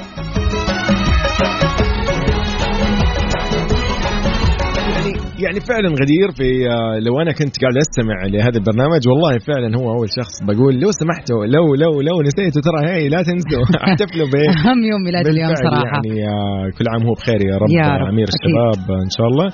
يعني 5.44 5.60
فعلا 5.70 5.88
غدير 6.02 6.28
في 6.38 6.48
آه، 6.70 6.98
لو 7.06 7.14
أنا 7.22 7.32
كنت 7.38 7.54
قاعد 7.62 7.76
أستمع 7.84 8.18
لهذا 8.34 8.56
البرنامج 8.60 9.02
والله 9.10 9.32
فعلا 9.38 9.68
هو 9.80 9.86
أول 9.96 10.08
شخص 10.18 10.34
بقول 10.48 10.74
لو 10.82 10.90
سمحتوا 11.00 11.46
لو 11.56 11.64
لو 11.82 11.92
لو 12.08 12.16
نسيتوا 12.28 12.62
ترى 12.66 12.80
هي 12.92 13.08
لا 13.08 13.20
تنسوا. 13.28 13.64
أحتفلوا 13.88 14.28
به 14.34 14.44
أهم 14.56 14.80
يوم 14.90 15.00
ميلاد 15.06 15.26
اليوم 15.26 15.54
صراحة. 15.54 16.00
يعني 16.04 16.14
آه، 16.28 16.64
كل 16.78 16.84
عام 16.92 17.02
هو 17.08 17.12
بخير 17.20 17.40
يا 17.50 17.56
رب, 17.62 17.70
يا 17.80 17.88
رب، 18.00 18.08
آمين 18.12 18.28
أكيد. 18.28 18.36
الشباب 18.38 18.80
إن 19.06 19.10
شاء 19.16 19.26
الله. 19.30 19.48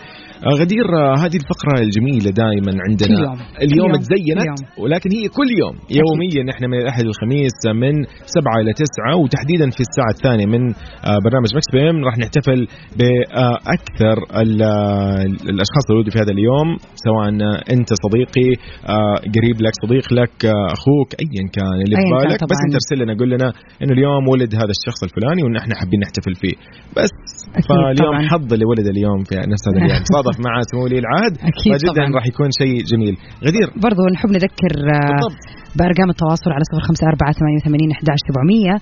غدير 0.61 0.87
هذه 1.23 1.37
الفقرة 1.43 1.75
الجميلة 1.87 2.31
دائما 2.43 2.73
عندنا. 2.89 3.19
اليوم 3.63 3.87
كل 3.93 3.93
يوم. 3.93 3.93
تزينت 4.07 4.41
كل 4.43 4.47
يوم. 4.51 4.85
ولكن 4.85 5.11
هي 5.17 5.29
كل 5.39 5.49
يوم 5.63 5.75
يوميا 6.03 6.43
إحنا 6.55 6.67
من 6.69 6.79
الأحد 6.83 7.05
للخميس 7.05 7.59
من 7.83 7.95
سبعة 8.37 8.57
إلى 8.63 8.73
تسعة 8.83 9.17
وتحديدا 9.23 9.67
في 9.77 9.81
الساعة 9.87 10.11
الثانية 10.17 10.47
من 10.55 10.63
آه، 11.09 11.19
برنامج 11.25 11.49
Mix 11.57 11.69
PM 11.73 12.05
راح 12.05 12.19
نحتفل 12.19 12.61
بأكثر 12.99 14.17
ال- 14.43 14.63
آه، 14.63 15.23
الأشخاص 15.53 15.85
اللي 15.91 16.11
في 16.15 16.19
هذا 16.19 16.33
اليوم 16.37 16.69
سواء 17.07 17.29
أنت 17.75 17.89
صديقي 18.05 18.49
آه، 18.95 19.17
قريب 19.35 19.57
لك 19.67 19.73
صديق 19.85 20.07
لك 20.21 20.37
أخوك 20.77 21.11
ايا 21.23 21.45
كان 21.57 21.73
اللي 21.85 21.97
في 21.97 22.03
أياً 22.07 22.15
بالك 22.29 22.41
بس. 22.51 22.59
أنت 22.67 22.75
ارسل 22.81 22.97
لنا 23.03 23.15
قول 23.21 23.31
لنا 23.31 23.49
انه 23.83 23.93
اليوم 23.99 24.29
ولد 24.33 24.55
هذا 24.55 24.73
الشخص 24.79 25.01
الفلاني 25.09 25.43
وان 25.43 25.57
إحنا 25.57 25.75
حابين 25.81 26.01
نحتفل 26.05 26.35
فيه 26.43 26.55
بس 26.97 27.13
فاليوم 27.69 28.13
طبعاً. 28.13 28.29
حظ 28.33 28.53
اللي 28.53 28.65
ولد 28.73 28.87
اليوم 28.95 29.21
في 29.29 29.35
نفس 29.53 29.63
هذا 29.69 29.79
اليوم 29.85 30.03
صادف 30.17 30.32
مع 30.47 30.53
سمو 30.71 30.85
ولي 30.85 30.99
العهد 31.05 31.35
أكيد 31.51 31.73
فجدا. 31.75 32.05
راح 32.17 32.27
يكون 32.33 32.51
شيء 32.61 32.77
جميل. 32.93 33.15
غدير. 33.47 33.67
برضو 33.87 34.03
نحب 34.15 34.31
نذكر 34.37 34.73
آه، 34.79 35.11
بالضبط. 35.11 35.43
بأرقام 35.79 36.09
التواصل 36.15 36.51
على 36.57 36.65
صفر 36.71 36.83
خمسة 36.89 37.05
أربعة 37.13 37.33
ثمانية 37.39 37.59
وثمانين 37.61 37.91
أحداش 37.97 38.21
سبعمية. 38.29 38.75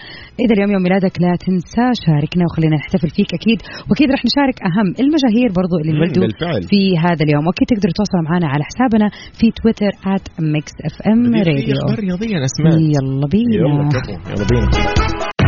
إذا 0.43 0.53
اليوم 0.57 0.71
يوم 0.75 0.83
ميلادك 0.87 1.15
لا 1.25 1.33
تنسى 1.45 1.87
شاركنا 2.05 2.45
وخلينا 2.47 2.77
نحتفل 2.81 3.11
فيك. 3.17 3.31
أكيد 3.39 3.59
وأكيد 3.89 4.09
راح 4.15 4.23
نشارك 4.29 4.57
أهم 4.69 4.89
المشاهير 5.03 5.49
برضو 5.61 5.75
اللي 5.81 5.93
انولدوا 5.95 6.23
بالفعل. 6.25 6.63
في 6.73 6.81
هذا 7.05 7.23
اليوم. 7.27 7.45
وأكيد 7.47 7.67
تقدروا 7.73 7.93
تتواصلوا 7.95 8.25
معنا 8.29 8.47
على 8.55 8.63
حسابنا 8.71 9.07
في 9.39 9.47
تويتر 9.59 9.93
at 10.15 10.25
mix 10.55 10.67
في 10.95 11.43
radio. 11.51 11.75
أخبار 11.83 11.99
رياضية 12.07 12.35
أنا 12.41 12.49
سمعت 12.57 12.81
يلا 12.97 13.27
بينا 13.35 13.55
يلا 13.55 14.47
بينا. 14.51 15.40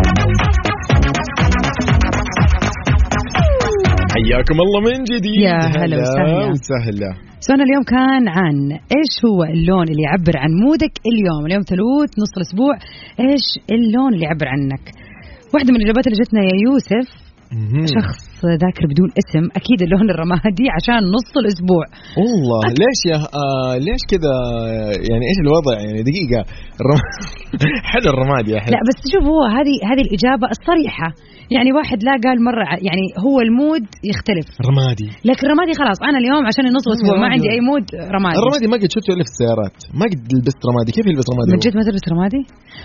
حياكم 4.14 4.56
الله 4.64 4.80
من 4.80 5.04
جديد. 5.12 5.42
يا 5.48 5.58
هلا 5.76 5.96
وسهلا. 6.02 6.46
وسهلا. 6.50 7.10
سؤالنا 7.40 7.64
اليوم 7.64 7.84
كان 7.94 8.28
عن 8.28 8.56
إيش 8.72 9.14
هو 9.26 9.44
اللون 9.44 9.88
اللي 9.88 10.02
يعبر 10.02 10.34
عن 10.36 10.50
مودك 10.64 10.94
اليوم. 11.10 11.46
اليوم 11.46 11.62
ثلوث 11.62 12.10
نص 12.22 12.32
الأسبوع. 12.36 12.74
إيش 13.20 13.46
اللون 13.74 14.14
اللي 14.14 14.24
يعبر 14.24 14.48
عنك؟ 14.48 14.84
واحدة 15.54 15.70
من 15.72 15.76
الإجابات 15.76 16.06
اللي 16.06 16.18
جتنا 16.22 16.40
يا 16.40 16.56
يوسف. 16.66 17.08
شخص 17.96 18.31
ذاكر 18.64 18.84
بدون 18.92 19.08
اسم 19.22 19.44
أكيد 19.60 19.78
اللون 19.86 20.06
الرمادي 20.14 20.66
عشان 20.76 21.00
نص 21.16 21.30
الأسبوع. 21.42 21.84
والله 22.20 22.62
ليش 22.82 23.00
يا 23.12 23.18
آه 23.42 23.74
ليش 23.86 24.02
كذا؟ 24.12 24.34
يعني 25.10 25.24
إيش 25.30 25.38
الوضع؟ 25.46 25.74
يعني 25.86 26.00
دقيقة. 26.10 26.40
الرم... 26.80 27.00
حلو 27.92 28.08
الرماد 28.14 28.44
يا 28.52 28.58
حلو. 28.64 28.72
لا 28.74 28.80
بس 28.88 28.98
شوف 29.12 29.22
هو 29.32 29.40
هذه 29.56 29.74
هذه 29.90 30.02
الإجابة 30.06 30.46
الصريحة. 30.56 31.08
يعني 31.56 31.70
واحد 31.78 31.98
لا 32.08 32.14
قال 32.24 32.36
مرة 32.48 32.64
ع- 32.70 32.82
يعني 32.88 33.04
هو 33.26 33.36
ال 33.46 33.54
mood 33.54 33.84
يختلف. 34.10 34.46
رمادي. 34.70 35.08
لكن 35.30 35.44
رمادي 35.54 35.72
خلاص 35.80 35.98
أنا 36.08 36.18
اليوم 36.22 36.42
عشان 36.50 36.64
نص 36.78 36.84
الأسبوع 36.90 37.14
ما 37.22 37.28
عندي 37.34 37.48
أي 37.54 37.60
mood 37.70 37.86
رمادي. 38.16 38.36
الرمادي 38.40 38.66
ما 38.72 38.76
قد 38.82 38.90
شفته 38.96 39.10
إلا 39.14 39.24
في 39.26 39.30
السيارات. 39.34 39.76
ما 40.00 40.04
قد 40.12 40.20
لبست 40.36 40.60
رمادي. 40.70 40.90
كيف 40.96 41.04
يلبس 41.10 41.26
رمادي؟ 41.32 41.50
من؟ 41.54 41.58
جد 41.64 41.74
ما 41.78 41.82
تلبس 41.88 42.04
رمادي؟ 42.14 42.40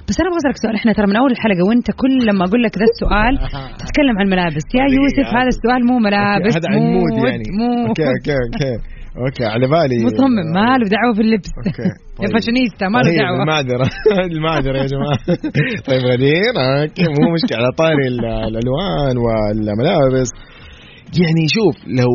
بس 0.08 0.16
أنا 0.20 0.28
أبغى 0.30 0.40
أسألك 0.42 0.58
سؤال. 0.64 0.74
إحنا 0.82 0.92
ترى 0.98 1.08
من 1.12 1.16
أول 1.22 1.32
الحلقة 1.36 1.62
وأنت 1.68 1.88
كل 2.02 2.14
لما 2.30 2.44
أقول 2.48 2.62
لك 2.66 2.74
ذا 2.82 2.88
السؤال 2.94 3.34
تتكلم 3.82 4.16
عن 4.20 4.26
ملابس 4.34 4.66
يا. 4.78 4.84
يوسف 5.00 5.28
هذا 5.40 5.47
السؤال 5.56 5.82
مو 5.90 5.96
ملابس 6.00 6.56
هذا 6.58 6.68
عن 6.72 6.80
mood 6.96 7.14
يعني. 7.28 7.44
mood 7.60 7.88
okay 7.90 8.04
okay 8.14 8.36
okay. 8.46 8.74
okay 9.26 9.46
على 9.54 9.68
بالي. 9.68 9.98
مصمم 10.06 10.36
ما 10.56 10.78
له 10.78 10.86
دعوة 10.96 11.14
في 11.16 11.22
اللبس 11.22 11.50
okay 11.58 11.90
يا 12.24 12.28
فاشونيستا 12.34 12.86
ما 12.88 12.98
له 12.98 13.04
طيب، 13.10 13.18
دعوة. 13.20 13.42
المعذرة 13.44 13.88
المعذرة 14.36 14.78
يا 14.78 14.88
جماعة. 14.94 15.18
طيب 15.88 16.02
غدير 16.12 16.54
okay 16.82 17.04
مو 17.18 17.26
مشكلة. 17.36 17.58
على 17.60 17.70
طاري 17.78 18.08
ال- 18.08 18.26
الألوان 18.50 19.16
والملابس. 19.26 20.30
يعني 21.22 21.44
شوف 21.56 21.76
لو 22.00 22.12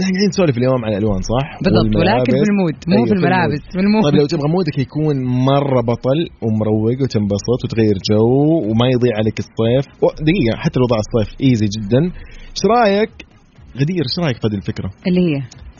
نحن 0.00 0.12
قاعدين 0.12 0.28
نسولف 0.28 0.56
اليوم 0.58 0.84
عن 0.84 0.92
الألوان 0.92 1.22
صح؟ 1.32 1.46
بالضبط 1.64 1.96
ولكن 1.96 2.32
والملابس. 2.32 2.44
في 2.44 2.50
المود 2.52 2.76
مو 2.88 2.96
أيوة، 2.96 3.06
في 3.06 3.14
الملابس 3.18 3.62
في 3.74 3.80
ال 3.84 3.87
mood. 3.87 4.02
طيب 4.04 4.14
لو 4.20 4.26
تبغى 4.26 4.48
mood 4.56 4.72
ك 4.72 4.76
يكون 4.78 5.16
مرة 5.50 5.80
بطل 5.90 6.18
ومروق 6.44 6.98
وتنبسط 7.02 7.58
وتغير 7.64 7.96
جو 8.10 8.26
وما 8.68 8.86
يضيع 8.94 9.14
عليك 9.20 9.38
الصيف. 9.44 9.84
دقيقة 10.28 10.54
حتى 10.64 10.76
لو 10.80 10.86
ضاع 10.92 11.00
الصيف 11.06 11.30
easy 11.44 11.68
جدا. 11.76 12.00
إيش 12.54 12.62
رأيك؟ 12.74 13.12
غدير 13.80 14.02
إيش 14.08 14.16
رأيك 14.24 14.36
في 14.40 14.46
هذه 14.48 14.58
الفكرة؟ 14.62 14.88
اللي 15.08 15.22
هي؟ 15.28 15.36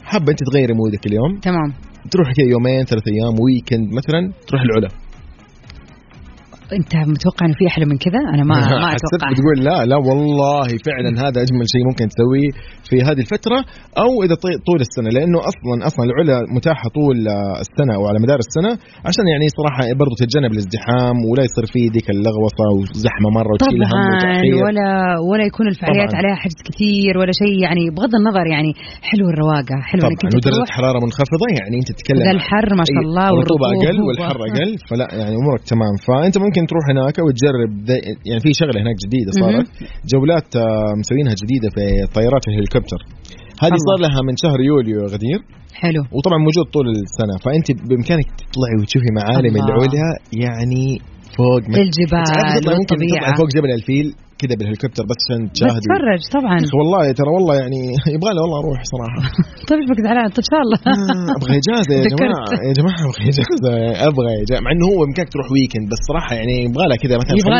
حابة 0.09 0.29
أنت 0.33 0.41
تغيري 0.49 0.73
mood 0.73 0.97
ك 0.97 1.03
اليوم؟ 1.09 1.31
تمام. 1.49 1.69
تروح 2.11 2.27
كذا 2.37 2.47
يومين 2.55 2.83
ثلاث 2.91 3.05
أيام 3.13 3.35
weekend 3.43 3.87
مثلا 3.99 4.21
تروح 4.47 4.61
العلا. 4.67 4.89
انت 6.79 6.93
متوقع 7.13 7.43
إنه 7.47 7.55
في 7.59 7.65
أحلى 7.71 7.85
من 7.91 7.97
كذا؟ 8.05 8.21
أنا 8.33 8.43
ما 8.49 8.55
ما 8.83 8.89
أتوقع. 8.97 9.27
بتقول 9.33 9.57
لا 9.69 9.77
لا 9.91 9.97
والله 10.07 10.67
فعلا 10.87 11.11
هذا 11.25 11.37
أجمل 11.45 11.65
شيء 11.73 11.83
ممكن 11.89 12.05
تسويه 12.13 12.49
في 12.89 12.95
هذه 13.07 13.21
الفترة 13.25 13.59
أو 14.03 14.11
إذا 14.25 14.35
طول 14.69 14.79
السنة 14.87 15.09
لأنه 15.17 15.39
أصلا 15.51 15.75
أصلا 15.89 16.03
العلا 16.09 16.37
متاحة 16.57 16.87
طول 16.97 17.17
السنة 17.65 17.91
أو 17.97 18.03
على 18.09 18.17
مدار 18.23 18.39
السنة 18.45 18.71
عشان 19.07 19.25
يعني 19.33 19.45
صراحة 19.59 19.81
برضو 20.01 20.13
تتجنب 20.21 20.51
الازدحام 20.55 21.15
ولا 21.29 21.43
يصير 21.47 21.65
فيه 21.73 21.85
ذيك 21.95 22.07
اللغوصة 22.15 22.65
وزحمة 22.77 23.29
مرة 23.39 23.51
وتشيل 23.53 23.83
هم 23.91 24.03
ولا 24.65 24.89
ولا 25.29 25.43
يكون 25.49 25.67
الفعاليات 25.73 26.09
طبعاً. 26.09 26.19
عليها 26.21 26.35
حجز 26.43 26.59
كثير 26.69 27.13
ولا 27.19 27.33
شيء 27.41 27.55
يعني 27.65 27.83
بغض 27.95 28.13
النظر 28.19 28.45
يعني 28.55 28.71
حلو 29.09 29.25
الرواقة 29.33 29.75
حلو 29.89 30.01
إنك 30.07 30.19
طبعا 30.21 30.31
أنت 30.35 30.47
ودرجه 30.47 30.71
حرارة 30.77 30.99
منخفضة 31.05 31.45
يعني 31.59 31.75
أنت 31.81 31.89
تتكلم 31.97 32.23
ذا 32.27 32.35
الحر 32.39 32.69
ما 32.79 32.85
شاء 32.91 33.01
الله 33.07 33.27
الرطوبه 33.33 33.65
أقل. 33.73 33.97
والحر 34.07 34.39
أقل 34.49 34.71
فلا 34.89 35.07
يعني 35.21 35.35
أمورك 35.41 35.61
تمام. 35.73 35.93
فأنت 36.07 36.35
ممكن 36.45 36.62
تروح 36.71 36.83
هناك 36.91 37.15
وتجرب. 37.25 37.71
يعني 38.29 38.41
في 38.45 38.51
شغلة 38.53 38.77
هناك 38.83 38.97
جديدة 39.05 39.31
صارت. 39.41 39.67
جولات 40.13 40.49
آه، 40.55 40.93
مسوينها 41.01 41.33
جديدة 41.41 41.67
في 41.75 41.83
طيارات 42.17 42.43
الهليكوبتر. 42.47 43.01
هذه. 43.63 43.77
صار 43.89 43.99
لها 44.05 44.21
من 44.27 44.35
شهر 44.43 44.59
يوليو 44.69 44.99
غدير. 45.13 45.39
حلو. 45.81 46.01
وطبعا 46.15 46.37
موجود 46.47 46.65
طول 46.73 46.85
السنة. 46.89 47.35
فأنت 47.45 47.67
بإمكانك 47.89 48.27
تطلعي 48.41 48.75
وتشوفي 48.81 49.11
معالم. 49.19 49.55
العلا 49.55 50.07
يعني 50.43 50.83
فوق 51.37 51.63
الجبال 51.85 52.69
والطبيعه 52.69 53.35
فوق 53.39 53.49
جبل 53.55 53.71
الفيل 53.79 54.07
كذا 54.41 54.55
بالهليكوبتر 54.59 55.03
بس 55.11 55.19
عشان 55.25 55.41
بس 55.45 55.51
تشاهدي 55.55 55.85
تفرج 55.89 56.21
طبعا. 56.37 56.57
والله 56.79 57.03
ترى 57.19 57.29
والله 57.35 57.55
يعني 57.63 57.81
يبغى 58.15 58.31
لي 58.35 58.39
والله 58.43 58.57
أروح 58.63 58.79
صراحة. 58.93 59.21
طيب 59.69 59.79
إيش 59.81 59.89
بك 59.91 59.99
زعلان؟ 60.05 60.27
طيب 60.35 60.43
إن 60.43 60.49
شاء 60.51 60.61
الله. 60.65 60.77
آه، 60.89 61.31
أبغى 61.37 61.53
إجازة 61.61 61.91
يا. 61.97 62.03
جماعة. 62.13 62.47
يا 62.69 62.73
جماعة 62.79 62.99
أبغى 63.07 63.21
إجازة. 63.29 63.43
أبغى 64.09 64.31
إجازة. 64.43 64.61
مع 64.65 64.69
إنه 64.75 64.85
هو 64.91 64.97
بامكانك 65.03 65.29
تروح 65.33 65.47
weekend 65.53 65.85
بس 65.91 66.01
صراحة 66.09 66.31
يعني 66.39 66.55
يبغى 66.67 66.85
لها 66.89 66.97
كذا 67.03 67.15
مثلا 67.21 67.35
يبغى 67.41 67.57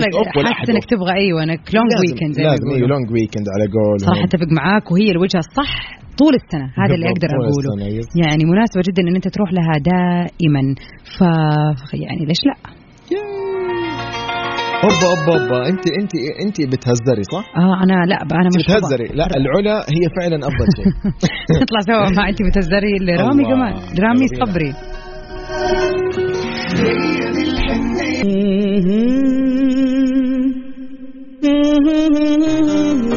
لك 0.48 0.56
حاسس 0.60 0.70
إنك. 0.74 0.86
تبغى 0.94 1.14
أيوه 1.22 1.40
إنك 1.46 1.62
long 1.76 1.92
weekend 2.02 2.36
لازم 2.48 2.68
أيوه. 2.76 2.88
long 2.92 3.08
weekend 3.14 3.48
على 3.54 3.66
قول 3.76 3.98
صراحة 4.08 4.26
أتفق 4.28 4.50
معاك 4.60 4.86
وهي 4.92 5.08
الوجهة 5.16 5.44
الصح 5.48 5.74
طول 6.22 6.34
السنة. 6.42 6.68
هذا 6.82 6.94
اللي 6.96 7.08
أقدر 7.14 7.30
أقوله. 7.38 7.72
يعني 8.24 8.44
مناسبة 8.52 8.82
جدا 8.88 9.02
إن 9.10 9.16
أنت 9.20 9.28
تروح 9.36 9.50
لها 9.58 9.74
دائما. 9.92 10.64
ف 11.16 11.18
يعني 12.04 12.24
ليش 12.30 12.42
لا؟ 12.50 12.83
اوبا 14.84 15.08
اوبا 15.14 15.34
اوبا 15.44 15.58
انت 15.70 15.84
انت 16.02 16.12
انت 16.46 16.58
بتهزري 16.72 17.24
صح؟ 17.34 17.46
آه 17.58 17.84
أنا 17.84 18.06
لا 18.06 18.18
أنا 18.22 18.50
مش 18.58 18.64
بتهزري. 18.66 19.08
لا 19.08 19.28
العلا 19.38 19.76
هي 19.96 20.04
فعلا 20.20 20.38
أفضل 20.48 20.68
شيء. 20.78 20.86
نطلع 21.62 21.80
سوا 21.80 22.10
مع 22.18 22.30
انت 22.30 22.40
بتهزري. 22.42 22.94
لرامي. 23.02 23.44
كمان 23.44 23.74
رامي. 24.00 24.28
صبري. 24.28 24.74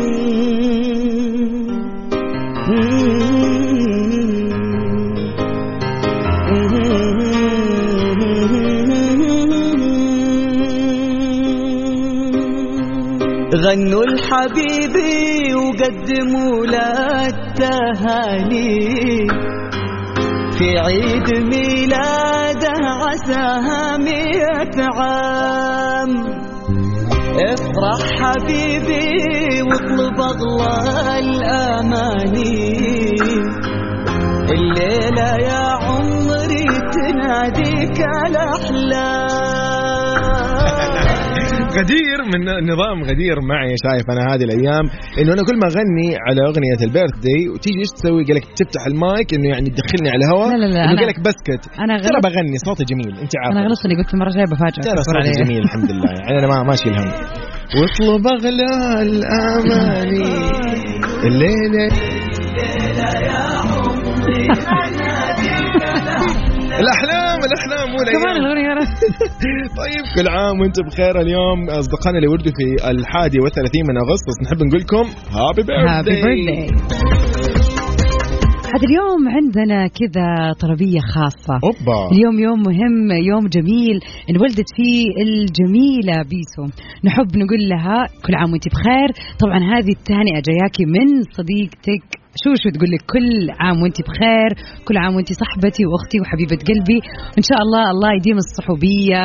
غنوا 13.66 14.04
الحبيبي 14.04 15.54
وقدموا 15.54 16.66
له 16.66 17.26
التهاني. 17.26 18.78
في 20.58 20.78
عيد 20.78 21.28
ميلاده 21.34 22.78
عساها 22.84 23.96
مئة 23.96 24.76
عام 24.98 26.10
افرح 27.38 28.02
حبيبي 28.20 29.62
واطلب 29.62 30.20
أغلى 30.20 31.18
الأماني. 31.18 32.76
الليلة 34.50 35.30
يا 35.50 35.66
عمري 35.86 36.66
تناديك 36.94 37.98
الأحلام. 38.28 39.45
غدير 41.78 42.18
من 42.32 42.40
نظام 42.72 42.98
غدير 43.10 43.36
معي 43.50 43.74
شايف 43.84 44.04
أنا 44.14 44.22
هذه 44.34 44.44
الأيام 44.48 44.84
إنه 45.20 45.30
أنا 45.34 45.42
كل 45.48 45.56
ما 45.62 45.66
أغني 45.72 46.08
على 46.26 46.40
أغنية 46.50 46.80
البيرث 46.88 47.14
داي 47.26 47.42
وتيجي 47.48 47.78
إيش 47.78 47.90
تسوي؟ 47.96 48.24
قال 48.24 48.36
لك 48.36 48.44
تفتح 48.58 48.82
المايك 48.86 49.28
إنه 49.34 49.48
يعني 49.54 49.68
تدخلني 49.76 50.08
على 50.12 50.20
الهواء 50.24 50.48
لا 50.50 50.56
لا 50.56 50.66
لا، 50.74 50.84
إنه 50.84 50.98
قال 51.00 51.08
لك 51.08 51.20
بسكت. 51.20 51.62
ترى 51.76 51.96
غلط. 52.06 52.22
بغني 52.26 52.58
صوتي 52.66 52.84
جميل 52.90 53.12
أنت 53.22 53.32
عارفه 53.40 53.58
أنا 53.58 53.66
غلطت 53.68 53.84
اني 53.86 53.94
قلت 53.98 54.14
المره 54.14 54.28
الجايه 54.28 54.44
بفاجئك 54.52 54.84
ترى 54.84 55.02
صوتي. 55.08 55.42
جميل 55.44 55.62
الحمد 55.62 55.90
لله. 55.90 56.10
يعني 56.20 56.38
أنا 56.38 56.46
ما 56.46 56.62
ماشي 56.62 56.88
الهم 56.88 57.10
واطلب 57.76 58.26
أغلى 58.26 59.02
الأماني. 59.02 60.32
الليلة. 61.28 61.88
الأحلام 66.84 67.38
الأحلام 67.48 67.86
مو 67.92 67.98
كمان 68.16 68.36
الأغنية 68.36 68.74
طيب 69.82 70.04
كل 70.16 70.28
عام 70.28 70.60
وأنتم 70.60 70.82
بخير. 70.86 71.20
اليوم 71.20 71.70
أصدقائنا 71.70 72.18
اللي 72.18 72.28
ولدوا 72.28 72.52
في 72.58 72.90
الحادي 72.90 73.38
والثلاثين 73.42 73.82
من 73.88 73.96
أغسطس 73.96 74.36
نحب 74.44 74.62
نقول 74.62 74.80
لكم 74.80 75.06
happy 75.36 75.62
birthday 75.62 76.66
هذا 78.74 78.84
اليوم 78.88 79.28
عندنا 79.28 79.88
كذا 79.88 80.52
طلبيه 80.60 81.00
خاصة. 81.00 81.54
أوبا. 81.64 82.10
اليوم 82.12 82.38
يوم 82.38 82.58
مهم 82.62 83.10
يوم 83.30 83.46
جميل. 83.46 84.00
انولدت 84.30 84.68
فيه 84.76 85.06
الجميلة 85.24 86.22
بيسو. 86.30 86.64
نحب 87.04 87.36
نقول 87.36 87.68
لها 87.70 88.06
كل 88.26 88.34
عام 88.34 88.52
وانت 88.52 88.68
بخير. 88.68 89.08
طبعا 89.40 89.58
هذه 89.58 89.92
التهنئة 89.98 90.40
جاياكي 90.48 90.84
من 90.84 91.22
صديقتك 91.38 92.25
شوشو 92.44 92.68
تقول 92.74 92.90
لك؟ 92.94 93.02
كل 93.14 93.50
عام 93.60 93.82
وانت 93.82 93.98
بخير 94.08 94.50
كل 94.86 94.96
عام 95.02 95.14
وانت 95.16 95.30
صاحبتي 95.42 95.82
وأختي 95.90 96.16
وحبيبة 96.20 96.58
قلبي. 96.70 96.98
إن 97.38 97.44
شاء 97.48 97.60
الله 97.64 97.84
الله 97.94 98.10
يديم 98.18 98.36
الصحوبية 98.44 99.22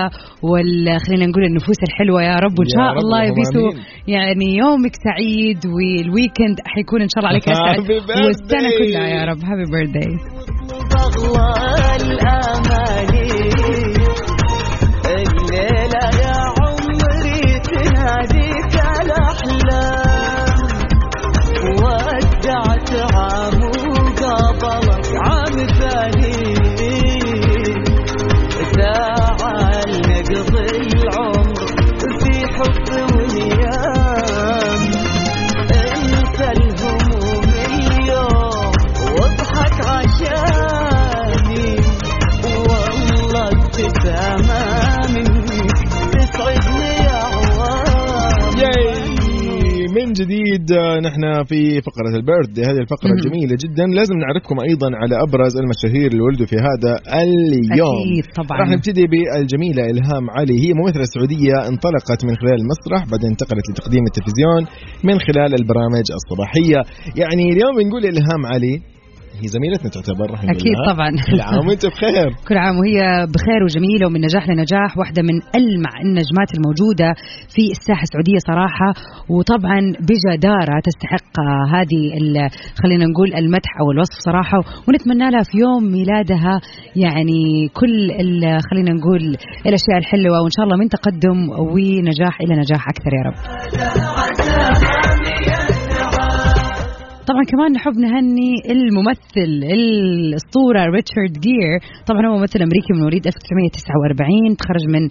وال 0.49 0.99
خلينا 1.03 1.25
نقول 1.29 1.43
النفوس 1.43 1.79
الحلوة 1.87 2.19
يا 2.23 2.35
رب. 2.45 2.55
وإن 2.59 2.69
يا 2.69 2.75
شاء 2.77 2.89
رب 2.93 3.01
الله 3.03 3.21
آمين. 3.21 3.75
يعني 4.07 4.47
يومك 4.63 4.95
سعيد 5.07 5.61
وال 5.73 5.92
weekend 5.92 6.57
حيكون 6.73 7.01
إن 7.01 7.11
شاء 7.13 7.19
الله 7.19 7.29
عليك 7.33 7.49
أسعد. 7.49 7.79
والسنة 8.25 8.69
كلها 8.79 9.07
يا 9.15 9.25
رب. 9.29 9.39
happy 9.47 9.65
birthday 9.71 10.13
نحن 51.23 51.43
في 51.43 51.59
فقرة 51.87 52.11
البيرث 52.19 52.49
هذه 52.69 52.79
الفقرة 52.85 53.09
مم. 53.11 53.17
الجميلة 53.17 53.55
جدا. 53.63 53.85
لازم 53.97 54.15
نعرفكم 54.23 54.55
أيضا 54.69 54.89
على 55.01 55.15
أبرز 55.25 55.53
المشاهير 55.63 56.07
اللي 56.11 56.23
ولدوا 56.27 56.47
في 56.51 56.57
هذا 56.67 56.91
اليوم. 57.23 58.01
أكيد 58.05 58.25
طبعا. 58.39 58.59
راح 58.59 58.69
نبتدي 58.75 59.05
بالجميلة 59.11 59.83
إلهام 59.91 60.23
علي. 60.37 60.57
هي 60.63 60.71
ممثلة 60.79 61.05
سعودية 61.15 61.55
انطلقت 61.71 62.19
من 62.27 62.33
خلال 62.41 62.57
المسرح 62.63 63.01
بعدين 63.11 63.29
انتقلت 63.33 63.65
لتقديم 63.71 64.03
التلفزيون 64.09 64.61
من 65.07 65.15
خلال 65.27 65.51
البرامج 65.59 66.05
الصباحية. 66.19 66.79
يعني 67.21 67.43
اليوم 67.53 67.73
بنقول 67.79 68.03
إلهام 68.11 68.41
علي 68.53 68.75
هي 69.41 69.47
زميلتنا 69.47 69.89
تعتبر 69.95 70.33
الحمد 70.33 70.49
أكيد 70.49 70.75
لله. 70.77 70.93
طبعا. 70.93 71.09
كل 71.31 71.41
عام 71.41 71.67
وأنت 71.67 71.85
بخير. 71.85 72.29
كل 72.47 72.57
عام 72.57 72.75
وهي 72.79 72.99
بخير 73.35 73.59
وجميلة 73.63 74.07
ومن 74.07 74.21
نجاح 74.21 74.49
لنجاح 74.49 74.97
واحدة 74.97 75.21
من 75.21 75.35
ألمع 75.59 75.91
النجمات 76.05 76.49
الموجودة 76.57 77.09
في 77.55 77.63
الساحة 77.77 78.01
السعودية 78.07 78.39
صراحة. 78.49 78.89
وطبعا 79.29 79.79
بجداره 80.07 80.75
تستحق 80.87 81.33
هذه 81.75 82.03
ال- 82.19 82.49
خلينا 82.83 83.05
نقول 83.11 83.29
المدح 83.41 83.71
أو 83.81 83.91
الوصف 83.91 84.15
صراحة. 84.25 84.57
ونتمنى 84.87 85.31
لها 85.31 85.43
في 85.51 85.57
يوم 85.65 85.83
ميلادها 85.91 86.53
يعني 86.95 87.41
كل 87.73 88.11
ال- 88.11 88.59
خلينا 88.71 88.91
نقول 88.99 89.23
الأشياء 89.69 89.97
الحلوة. 89.97 90.41
وإن 90.41 90.51
شاء 90.57 90.65
الله 90.65 90.77
من 90.77 90.87
تقدم 90.89 91.37
ونجاح 91.73 92.41
إلى 92.41 92.53
نجاح 92.61 92.83
أكثر 92.89 93.11
يا 93.17 93.23
رب. 93.27 93.37
طبعا 97.31 97.43
كمان 97.53 97.71
نحب 97.77 97.95
نهني 98.05 98.51
الممثل 98.75 99.51
الأسطورة 99.77 100.81
ريتشارد 100.95 101.33
جير 101.45 101.77
طبعا 102.09 102.21
هو 102.27 102.37
ممثل 102.37 102.59
أمريكي 102.67 102.89
من 102.93 102.99
مواليد 102.99 103.27
1949 103.27 104.57
تخرج 104.61 104.83
من 104.93 105.03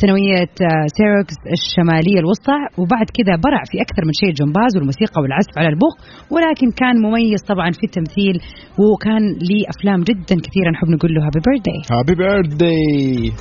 ثانوية 0.00 0.50
آه، 0.68 0.86
سيراكيوز 0.98 1.36
الشمالية 1.58 2.18
الوسطى 2.22 2.58
وبعد 2.80 3.06
كذا 3.18 3.34
برع 3.46 3.62
في 3.70 3.76
أكثر 3.86 4.02
من 4.08 4.14
شيء 4.20 4.30
الجمباز 4.34 4.70
والموسيقى 4.76 5.18
والعزف 5.22 5.54
على 5.60 5.68
البوق 5.74 5.96
ولكن 6.34 6.68
كان 6.80 6.94
مميز 7.04 7.40
طبعا 7.52 7.70
في 7.78 7.84
التمثيل 7.88 8.36
وكان 8.84 9.22
لي 9.48 9.60
أفلام 9.72 10.00
جدا 10.10 10.36
كثيره 10.46 10.68
نحب 10.74 10.88
نقول 10.96 11.10
له 11.14 11.20
happy 11.26 11.40
birthday 11.46 11.80
happy 11.94 12.14
birthday 12.20 13.32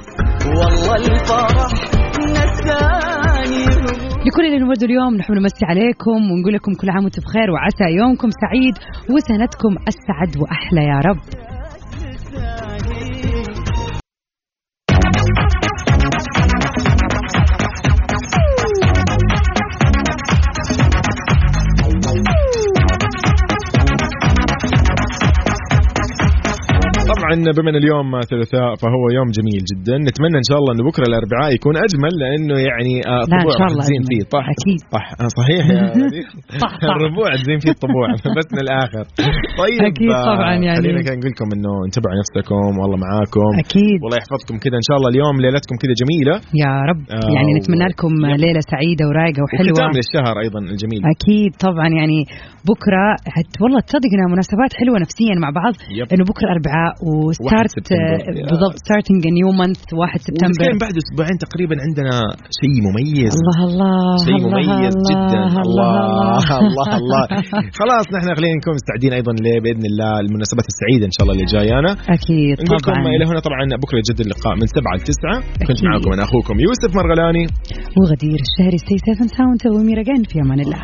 والله 0.57 0.95
الفرح 1.11 1.71
نساني 2.35 2.73
هموم 2.73 3.12
لكل 4.25 4.45
اللي 4.45 4.59
نودوا 4.59 4.87
اليوم 4.87 5.15
نحب 5.15 5.33
نمسي 5.33 5.65
عليكم 5.65 6.31
ونقول 6.31 6.53
لكم 6.53 6.71
كل 6.73 6.89
عام 6.89 7.03
وأنتم 7.03 7.21
بخير 7.21 7.51
وعسى 7.51 7.95
يومكم 7.99 8.29
سعيد 8.29 8.75
وسنتكم 9.09 9.75
أسعد 9.87 10.37
وأحلى 10.41 10.81
يا 10.83 10.99
رب. 10.99 11.52
طبعا 27.23 27.53
بما 27.57 27.69
ان 27.71 27.77
اليوم 27.83 28.07
ثلاثاء 28.31 28.69
فهو 28.83 29.03
يوم 29.17 29.29
جميل 29.37 29.61
جدا. 29.71 29.95
نتمنى 30.07 30.37
إن 30.43 30.47
شاء 30.49 30.57
الله 30.59 30.71
انه 30.73 30.83
بكرة 30.89 31.05
الأربعاء 31.11 31.49
يكون 31.57 31.75
أجمل 31.85 32.13
لأنه 32.21 32.55
يعني 32.69 32.93
آه، 33.13 33.23
الطبوع 33.25 33.55
الله 33.71 33.83
تزين. 33.85 34.03
فيه. 34.09 34.23
صح 34.35 34.45
أكيد. 34.55 34.79
صح 34.95 35.05
آه، 35.23 35.29
صحيح. 35.39 35.63
الربوع 36.95 37.27
تزين 37.41 37.59
فيه 37.63 37.73
الطبوع. 37.77 38.07
بس 38.37 38.47
من 38.55 38.61
الآخر. 38.65 39.03
طيب 39.63 39.79
أكيد 39.91 40.11
آه، 40.11 40.25
طبعاً 40.31 40.53
يعني. 40.65 40.79
خلينا 40.79 41.01
كده 41.05 41.15
نقول 41.19 41.31
لكم 41.35 41.47
إنه 41.55 41.71
انتبهوا 41.87 42.15
نفسكم 42.21 42.61
والله 42.79 42.97
معاكم. 43.05 43.51
أكيد. 43.65 43.97
والله 44.03 44.17
يحفظكم 44.21 44.55
كذا 44.63 44.77
إن 44.81 44.85
شاء 44.87 44.95
الله. 44.97 45.09
اليوم 45.13 45.35
ليلتكم 45.43 45.75
كذا 45.83 45.93
جميلة. 46.01 46.35
يا 46.63 46.73
رب. 46.89 47.01
آه، 47.15 47.29
يعني 47.37 47.51
نتمنى 47.57 47.85
لكم. 47.91 48.13
ليلة 48.45 48.61
سعيدة 48.73 49.03
ورايقة 49.09 49.41
وحلوة. 49.43 49.75
وختام 49.75 49.93
للشهر 49.99 50.35
أيضا 50.45 50.59
الجميل. 50.73 51.01
أكيد 51.15 51.51
طبعا 51.67 51.87
يعني 51.99 52.19
بكرة 52.71 53.05
والله 53.61 53.79
تصدق 53.89 54.11
إنها 54.15 54.29
مناسبات 54.35 54.71
حلوة 54.79 54.97
نفسيا 55.05 55.35
مع 55.43 55.49
بعض. 55.59 55.73
إنه 56.13 56.23
بكرة 56.31 56.47
أربعاء 56.55 56.91
و 57.13 57.22
start. 57.22 57.73
يا. 57.91 58.45
بالضبط 58.49 58.75
starting 58.85 59.23
new 59.37 59.49
month 59.59 59.81
1 59.93 60.21
سبتمبر. 60.27 60.71
بعد 60.85 60.95
أسبوعين 61.03 61.37
تقريبا 61.45 61.75
عندنا 61.85 62.15
شيء 62.59 62.75
مميز. 62.87 63.33
الله 63.39 63.59
الله 63.67 63.95
شيء 64.27 64.37
الله 64.37 64.49
مميز 64.49 64.95
الله 64.95 65.09
جدا. 65.09 65.41
الله 65.65 65.91
الله 66.05 66.59
الله 66.67 66.89
الله. 66.99 67.23
خلاص 67.81 68.05
نحن 68.15 68.27
خلينا 68.37 68.55
نكون 68.59 68.73
مستعدين 68.79 69.11
أيضا 69.19 69.33
بإذن 69.63 69.85
الله 69.91 70.11
المناسبات 70.23 70.67
السعيدة 70.73 71.05
إن 71.09 71.13
شاء 71.15 71.23
الله 71.23 71.33
اللي 71.35 71.47
جايانا. 71.55 71.91
أكيد 72.15 72.57
طبعا. 72.87 72.99
إلى 73.15 73.25
هنا 73.31 73.39
طبعا 73.47 73.61
بكرة 73.83 73.97
يجدد 74.01 74.19
اللقاء 74.25 74.53
من 74.61 74.67
7 74.77 74.95
ل 74.97 75.01
9 75.01 75.67
كنت. 75.67 75.79
معكم 75.87 76.11
أنا 76.15 76.23
أخوكم 76.27 76.55
يوسف 76.65 76.89
مرغلاني. 76.99 77.45
وغدير 77.99 78.39
الشهري 78.47 78.77
ستي 78.83 78.97
سيفن 79.05 79.27
ساوند 79.37 79.61
وميرا 79.75 80.03
جن 80.09 80.23
في 80.31 80.37
أمان 80.43 80.59
الله. 80.65 80.83